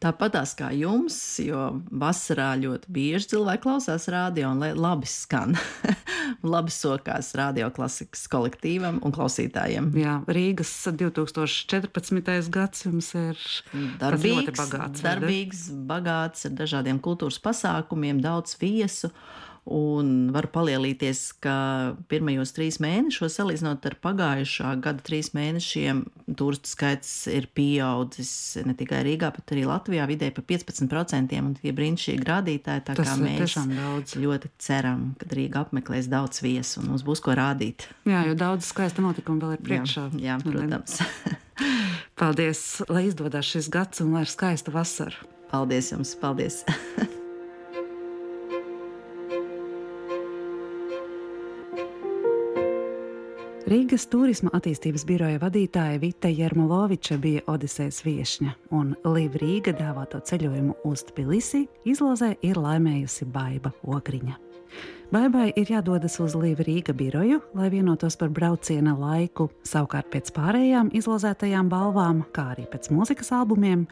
Tāpatās 0.05 0.51
kā 0.59 0.69
jums, 0.77 1.17
jo 1.41 1.61
vasarā 1.89 2.51
ļoti 2.61 2.91
bieži 2.93 3.31
cilvēki 3.31 3.63
klausās 3.65 4.05
radio 4.13 4.51
un 4.53 4.61
labi 4.77 5.09
skan. 5.09 5.57
labi 6.55 6.73
sokās 6.75 7.31
radio 7.39 7.71
klasikas 7.73 8.27
kolektīvam 8.29 8.99
un 9.05 9.15
klausītājiem. 9.15 9.89
Jā, 9.97 10.19
Rīgas 10.29 10.75
2014. 10.93 12.53
gads 12.53 12.85
jums 12.85 13.09
ir 13.17 13.41
tāds 14.03 14.29
ļoti 14.29 14.57
bagāts. 14.61 15.05
darbīgs, 15.05 15.65
bagāts 15.89 16.51
ar 16.51 16.57
dažādiem 16.61 17.01
kultūras 17.05 17.41
pasākumiem, 17.45 18.21
daudz 18.25 18.59
viesu. 18.61 19.09
Un 19.65 20.29
var 20.29 20.51
palielīties, 20.53 21.21
ka 21.41 21.55
pirmajos 22.13 22.51
trīs 22.53 22.77
mēnešos, 22.85 23.39
salīdzinot 23.39 23.87
ar 23.89 23.95
pagājušā 24.05 24.75
gada 24.85 25.01
trīs 25.07 25.31
mēnešiem, 25.33 26.03
turistu 26.37 26.69
skaits 26.69 27.13
ir 27.33 27.49
pieaudzis 27.57 28.59
ne 28.69 28.77
tikai 28.77 29.01
Rīgā, 29.09 29.31
bet 29.33 29.55
arī 29.57 29.65
Latvijā 29.71 30.05
vidēji 30.11 30.37
par 30.37 30.45
15%. 30.53 31.41
Un 31.41 31.57
tie 31.57 31.73
brīnišķīgi 31.81 32.29
rādītāji, 32.29 32.85
tā 32.85 32.99
Tas 33.01 33.09
kā 33.09 33.17
mēs 33.23 33.57
ļoti 34.21 34.53
ceram, 34.61 35.09
ka 35.21 35.33
Rīga 35.33 35.65
apmeklēs 35.65 36.13
daudz 36.13 36.45
viesu 36.45 36.83
un 36.83 36.93
mums 36.93 37.07
būs 37.09 37.25
ko 37.25 37.33
rādīt. 37.41 37.89
Jā, 38.05 38.21
jo 38.29 38.37
daudz 38.37 38.69
skaista 38.69 39.05
notikuma 39.05 39.47
vēl 39.47 39.57
ir 39.57 39.65
priekšā. 39.65 40.11
Jā, 40.21 40.37
jā 40.37 40.39
protams. 40.45 41.01
Paldies, 42.21 42.83
lai 42.93 43.09
izdodas 43.09 43.49
šis 43.49 43.73
gads 43.73 44.05
un 44.05 44.13
lai 44.13 44.29
ir 44.29 44.33
skaista 44.37 44.77
vasara. 44.77 45.33
Paldies 45.49 45.95
jums! 45.95 46.19
Paldies! 46.21 46.67
Rīgas 53.65 54.03
turisma 54.13 54.51
attīstības 54.53 55.07
biroja 55.09 55.39
vadītāja 55.41 55.97
Vita 56.03 56.29
Jermoloviča 56.29 57.17
bija 57.17 57.41
Odisejas 57.49 58.03
viesņa, 58.05 58.51
un 58.77 58.91
Līva 59.09 59.41
Rīga 59.41 59.73
dāvāto 59.79 60.19
ceļojumu 60.21 60.75
uz 60.85 61.07
Tbilisi 61.09 61.63
izlozē 61.89 62.35
ir 62.45 62.61
laimējusi 62.61 63.25
Baiva 63.33 63.73
Ogriņa. 63.89 64.35
Baibai 65.15 65.47
ir 65.57 65.73
jādodas 65.73 66.19
uz 66.21 66.37
Līva 66.37 66.67
Rīga 66.69 66.93
biroju, 66.93 67.41
lai 67.57 67.71
vienotos 67.73 68.19
par 68.21 68.29
brauciena 68.37 68.93
laiku. 69.01 69.49
Savukārt 69.65 70.13
pēc 70.13 70.29
pārējām 70.37 70.93
izlozētajām 71.01 71.73
balvām, 71.73 72.21
kā 72.37 72.51
arī 72.53 72.67
pēc 72.69 72.91
mūzikas 72.93 73.33
albumiem, 73.33 73.87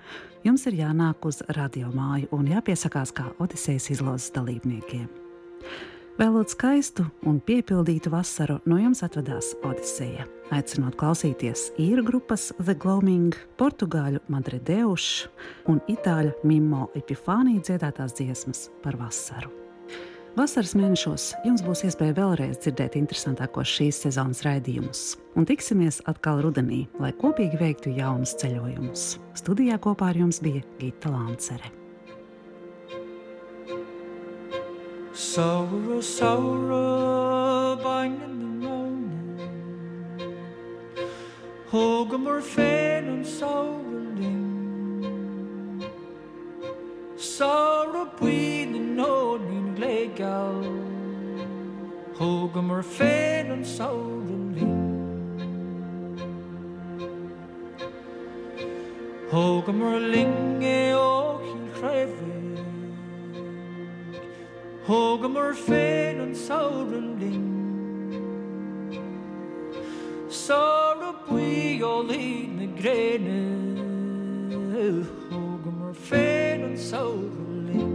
jums 0.44 0.68
ir 0.68 0.76
jānāk 0.82 1.24
uz 1.24 1.40
radiomāju 1.48 2.28
un 2.36 2.52
jāpiesakās 2.52 3.16
kā 3.16 3.30
Odisejas 3.40 3.88
izlozes 3.96 4.34
dalībniekiem. 4.36 5.08
Vēlot 6.20 6.52
skaistu 6.52 7.06
un 7.24 7.38
piepildītu 7.40 8.10
vasaru, 8.12 8.58
no 8.68 8.76
jums 8.76 9.00
atvedās 9.04 9.54
Odiseja. 9.64 10.26
Aicinot 10.52 10.98
klausīties 11.00 11.70
īru 11.80 12.04
grupas 12.04 12.50
The 12.58 12.74
Gloaming, 12.76 13.32
portugāļu 13.56 14.20
Madrideušu 14.28 15.32
un 15.72 15.80
itāļu 15.88 16.34
Mimo 16.44 16.90
Epifāniju 16.98 17.64
dziedātās 17.64 18.12
dziesmas 18.20 18.66
par 18.84 19.00
vasaru. 19.00 19.48
Vasaras 20.36 20.76
mēnešos 20.76 21.30
jums 21.48 21.64
būs 21.64 21.86
iespēja 21.88 22.16
vēlreiz 22.20 22.60
dzirdēt 22.60 23.00
interesantākos 23.00 23.72
šīs 23.72 24.04
sezonas 24.04 24.44
raidījumus, 24.44 25.02
un 25.36 25.48
tiksimies 25.48 26.04
atkal 26.08 26.44
rudenī, 26.44 26.86
lai 27.00 27.16
kopīgi 27.16 27.60
veiktu 27.60 27.96
jaunus 27.96 28.36
ceļojumus. 28.40 29.14
Studijā 29.40 29.80
kopā 29.80 30.12
ar 30.12 30.26
jums 30.26 30.44
bija 30.44 30.64
Gita 30.80 31.12
Lancere. 31.12 31.72
Sorrow, 35.22 36.00
sorrow, 36.00 37.76
bang 37.76 38.20
in 38.20 38.38
the 38.40 38.66
morning. 38.66 39.38
Hogamor 41.70 42.42
fain 42.42 43.04
and 43.08 43.26
sorrowing. 43.26 44.42
Sorrow 47.16 48.10
bwyd 48.18 48.74
yn 48.76 48.90
nod 48.98 49.46
ni'n 49.46 49.70
glegal. 49.78 50.60
Hogamor 52.18 52.82
fain 52.82 53.54
and 53.54 53.64
sorrowing. 53.64 54.76
Hogamor 59.30 59.96
linge 60.12 60.78
o'ch 60.98 61.48
i'n 61.54 61.66
crefydd. 61.78 62.41
Huwag 64.82 65.30
morfe 65.30 66.12
nun 66.16 66.34
saurunding 66.34 67.46
Sarapui 70.28 71.82
oli 71.82 72.50
na 72.50 72.66
grene. 72.74 73.42
Huwag 75.30 75.64
morfe 75.78 76.58
nun 76.58 76.76
saurunding 76.76 77.94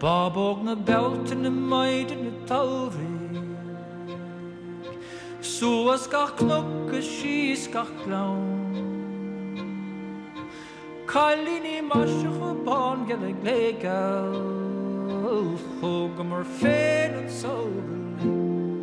Babog 0.00 0.64
na 0.64 0.74
belten 0.74 1.42
na 1.42 1.50
maiden 1.50 2.24
na 2.24 2.46
tauri 2.46 3.14
Suas 5.40 6.08
gach 6.10 6.34
knokke, 6.34 6.98
schies 6.98 7.70
gach 7.70 7.94
glaun 8.04 8.63
Calíní 11.06 11.82
marse 11.82 12.28
chupáin 12.38 13.04
ge 13.06 13.14
ag 13.14 13.44
léigeil 13.44 14.34
Thóga 15.80 16.24
mar 16.24 16.44
féan 16.44 17.14
an 17.20 17.28
sógan. 17.28 18.73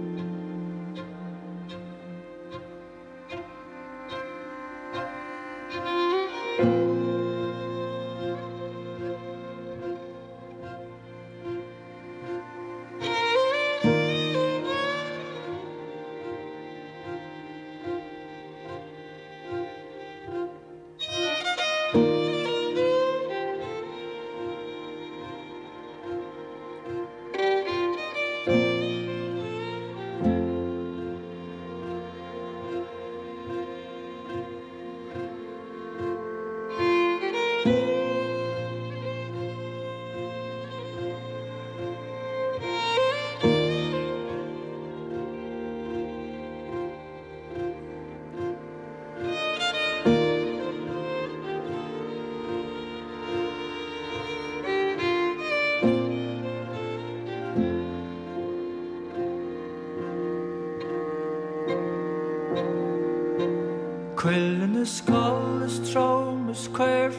the 64.82 64.88
skal 64.88 65.62
is 65.62 65.78
trouw 65.92 66.36
me 66.46 66.54
squaren 66.54 67.14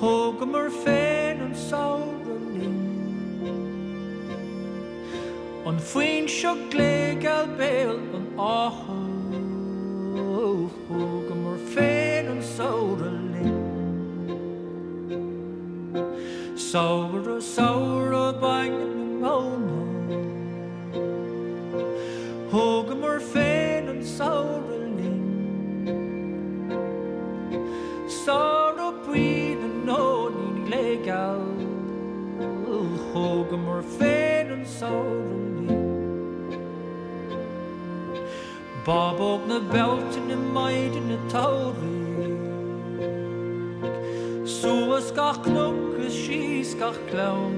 Hoge 0.00 0.46
mar 0.54 0.70
féin 0.82 1.42
an 1.44 1.54
saoran 1.54 2.46
lin 2.54 2.74
An 5.70 5.78
faoin 5.90 6.26
seo 6.38 6.56
on 6.72 7.38
béal 7.60 8.02
an 8.18 8.26
áha 8.48 8.98
Hoge 10.90 11.38
and 11.44 11.56
féin 11.76 12.26
an 12.34 12.42
saoran 12.42 13.26
Sorrowing, 24.16 24.96
Sorrow 28.08 28.92
breathing 29.04 29.84
no 29.84 30.28
need 30.28 30.70
legal. 30.70 31.44
Hogum 33.12 33.68
or 33.68 33.82
fading 33.82 34.64
sorrowly. 34.64 35.68
Bob 38.86 39.20
og 39.20 39.40
na 39.48 39.58
belten 39.72 40.30
i 40.30 40.38
meiden 40.54 41.10
i 41.10 41.18
tauri. 41.28 41.98
Sua 44.46 45.00
ska 45.00 45.32
knokka, 45.44 46.08
she 46.10 46.64
ska 46.64 46.92
clown. 47.10 47.52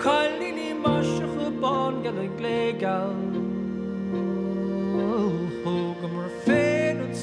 Kallin 0.00 0.58
i 0.58 0.72
marsjach 0.72 1.60
barn 1.60 3.31
them 6.02 6.18
are 6.18 6.28
fed 6.28 6.96
and 6.96 7.16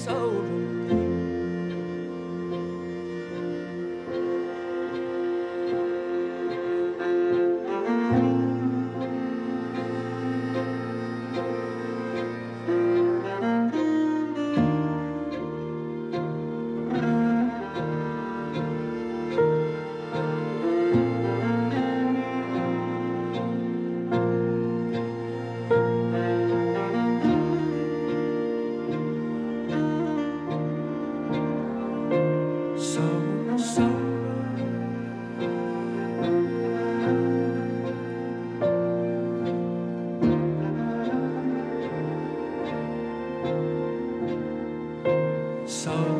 So 45.66 46.19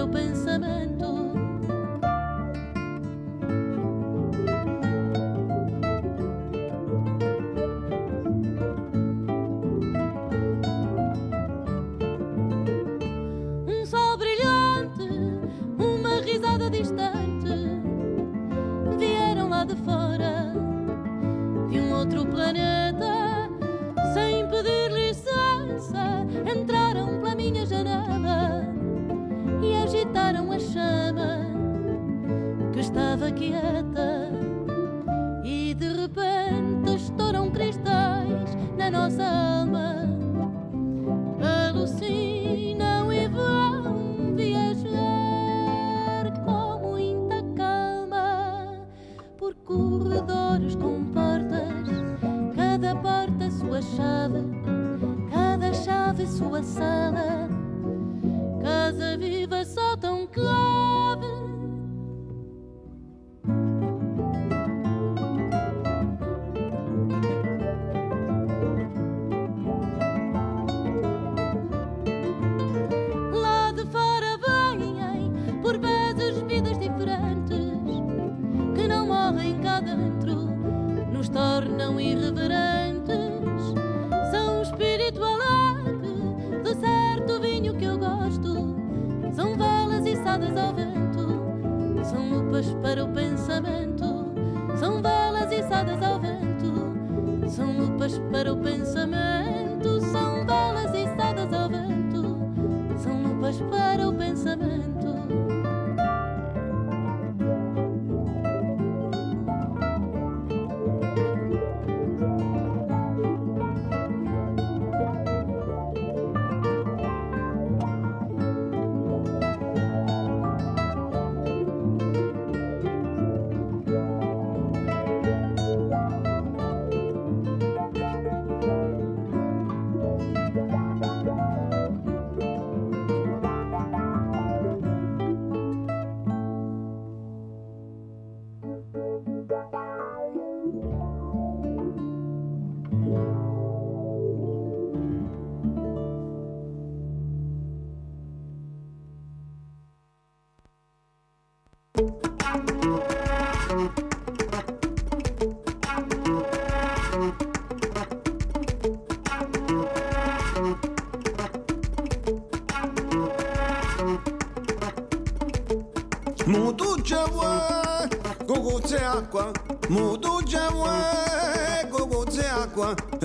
claro 0.00 0.10
pensamento. 0.10 0.89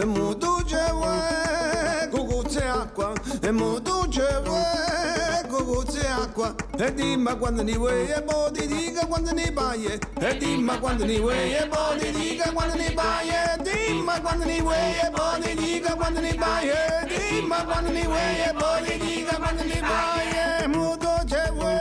Mutu 0.04 0.62
cewe, 0.68 1.14
gogoțe 2.12 2.64
aqua 2.64 3.14
Mutu 3.52 4.08
cewe, 4.10 4.62
gogoțe 5.50 6.06
aqua 6.24 6.56
E 6.78 6.92
dimma 6.92 7.36
quando 7.36 7.64
ni 7.64 7.74
vuoi 7.78 8.10
e 8.10 8.22
poi 8.22 8.52
ti 8.52 8.68
dica 8.68 9.06
quando 9.08 9.32
ni 9.32 9.50
vai 9.56 9.86
E 10.20 10.38
dimma 10.38 10.78
quando 10.80 11.06
ni 11.06 11.18
vuoi 11.18 11.54
e 11.54 11.68
poi 11.70 11.98
ti 12.00 12.12
dica 12.12 12.52
quando 12.52 12.76
ni 12.76 12.94
vai 12.94 13.30
E 13.30 13.64
dimma 13.64 14.20
quando 14.20 14.46
ni 14.46 14.60
vuoi 14.60 14.76
e 14.76 15.12
poi 15.16 15.42
ti 15.42 15.56
dica 15.56 15.96
quando 15.96 16.20
ni 16.20 16.38
vai 16.38 16.70
E 16.70 17.08
dimma 17.08 17.64
quando 17.64 17.92
ni 17.92 18.04
vuoi 18.04 18.42
e 18.50 18.54
poi 18.54 18.84
ti 18.84 19.00
dica 19.00 19.36
quando 19.38 19.64
ni 19.64 19.80
vai 19.80 20.64
E 20.64 20.68
mutu 20.68 21.08
cewe 21.26 21.76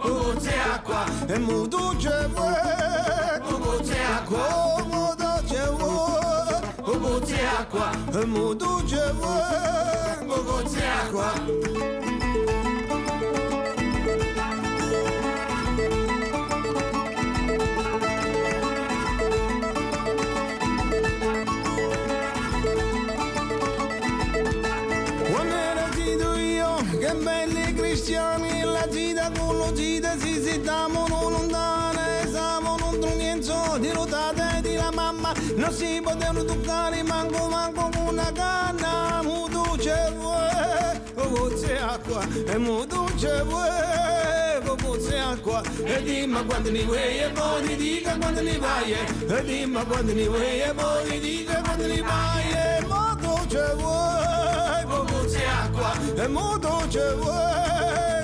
Cucuțe 0.00 0.54
aqua, 0.74 1.04
e 1.28 1.38
mutu 1.38 1.94
ce 1.98 2.28
quoi, 7.70 7.90
un 8.14 8.26
mot 8.26 8.54
d'où 8.54 8.80
je 8.86 8.96
veux, 8.96 10.28
quoi. 11.12 12.07
Potevano 36.28 36.44
toccare 36.44 37.02
manco 37.02 37.48
manco 37.48 37.90
una 38.06 38.30
canna, 38.32 39.22
mutu 39.22 39.76
ce 39.78 40.12
vuoi, 40.14 41.00
cocozze 41.14 41.78
acqua, 41.78 42.26
e 42.46 42.58
mutu 42.58 43.06
ce 43.16 43.42
vuoi, 43.44 44.62
cocozze 44.64 45.18
acqua, 45.18 45.62
e 45.84 46.02
dimmi 46.02 46.44
quando 46.44 46.70
ne 46.70 46.84
vuoi 46.84 47.18
e 47.18 47.30
poi 47.32 47.76
dica 47.76 48.16
quando 48.18 48.42
ne 48.42 48.58
vai, 48.58 48.92
e 48.92 49.44
dimmi 49.44 49.84
quando 49.86 50.12
ne 50.12 50.28
vuoi 50.28 50.60
e 50.60 50.74
poi 50.74 51.20
dica 51.20 51.60
quando 51.62 51.86
ne 51.86 52.02
vai, 52.02 52.50
e 52.52 52.84
mutu 52.86 53.46
ce 53.48 53.74
vuoi, 53.76 54.84
cocozze 54.84 55.44
acqua, 55.46 55.92
e 56.14 56.28
mutu 56.28 56.88
ce 56.88 57.14
vuoi, 57.14 58.17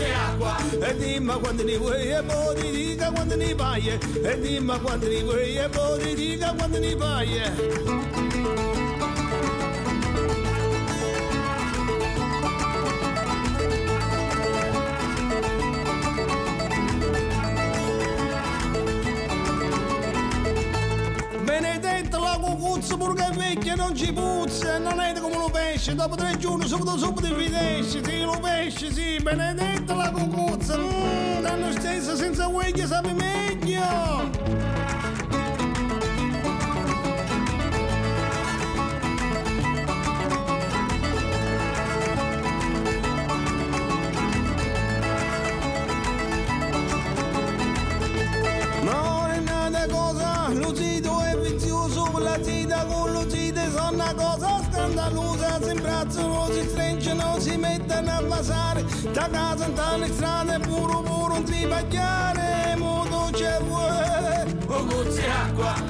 cocozze 0.00 0.12
acqua, 0.12 0.56
e 0.80 0.96
dimmi 0.96 1.38
quando 1.40 1.62
ne 1.64 1.76
vuoi 1.76 2.10
e 2.10 2.22
poi 2.22 2.70
dica 2.70 3.12
quando 3.12 3.36
ne 3.36 3.54
vai, 3.54 3.88
e 3.88 4.40
dimmi 4.40 4.78
quando 4.80 5.08
ne 5.08 5.22
vuoi 5.22 5.56
e 5.56 5.68
poi 5.68 6.14
dica 6.14 6.54
quando 6.56 6.78
ne 6.78 6.94
vai. 6.96 8.19
Cucuzza 22.80 22.96
pure 22.96 23.14
che 23.14 23.36
vecchia 23.36 23.74
non 23.74 23.94
ci 23.94 24.12
puzza 24.12 24.78
Non 24.78 25.00
è 25.00 25.12
come 25.20 25.36
lo 25.36 25.50
pesce 25.50 25.94
Dopo 25.94 26.14
tre 26.14 26.36
giorni 26.38 26.66
subito 26.66 26.96
subito 26.96 27.28
ti 27.28 27.34
fidesci 27.34 28.02
Sì 28.02 28.22
lo 28.22 28.38
pesce 28.40 28.92
sì 28.92 29.18
Benedetta 29.20 29.94
la 29.94 30.10
cucuzza 30.10 30.78
Mmm 30.78 31.42
Danno 31.42 31.70
stesso 31.72 32.16
senza 32.16 32.48
vecchia 32.48 32.86
sape 32.86 33.12
meglio 33.12 34.79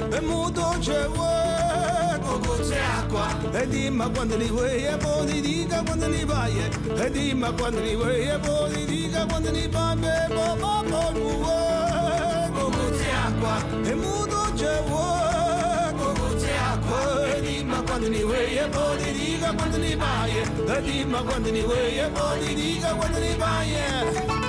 e 0.08 0.20
muto 0.20 0.74
c'è 0.80 1.06
vuoi, 1.08 2.20
cocozze 2.20 2.78
acqua, 2.78 3.26
e 3.52 3.68
dimmi 3.68 4.10
quando 4.12 4.36
li 4.36 4.48
vuoi 4.48 4.84
e 4.84 4.96
poi 4.96 5.26
ti 5.26 5.40
dica 5.40 5.82
quando 5.84 6.08
li 6.08 6.24
vai, 6.24 6.70
e 6.96 7.10
dimmi 7.10 7.54
quando 7.56 7.80
li 7.80 7.94
vuoi 7.94 8.28
e 8.28 8.38
poi 8.38 8.72
ti 8.72 8.84
dica 8.86 9.26
quando 9.26 9.50
li 9.50 9.68
vai, 9.68 9.98
e 9.98 10.26
poi 10.28 10.58
poi 10.58 11.12
vuoi, 11.36 12.50
cocozze 12.52 13.10
acqua, 13.10 13.56
e 13.84 13.94
muto 13.94 14.52
c'è 14.54 14.82
vuoi, 14.88 15.94
cocozze 15.96 16.50
acqua, 16.56 17.36
e 17.36 17.40
dimmi 17.40 17.82
quando 17.84 18.00
quando 18.00 18.16
ni 18.16 18.24
veie, 18.24 18.66
poi 18.68 19.12
dica 19.12 19.52
quando 19.52 19.76
ni 19.76 19.94
vai, 19.94 20.38
e 20.38 20.82
dimmi 20.82 21.22
quando 21.22 21.50
ni 21.50 21.60
veie, 21.60 22.08
poi 22.08 22.54
dica 22.54 22.94
quando 22.94 23.18
ni 23.18 23.36
vai. 23.36 24.39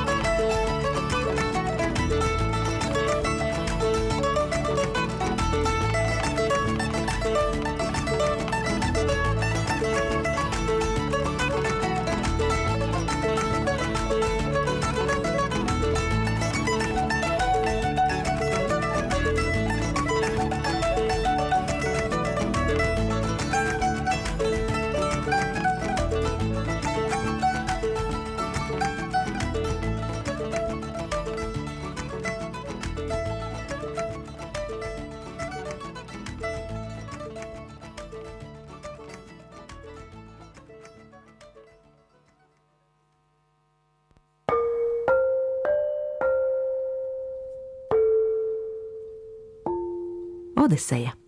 Odiseja. 50.81 51.20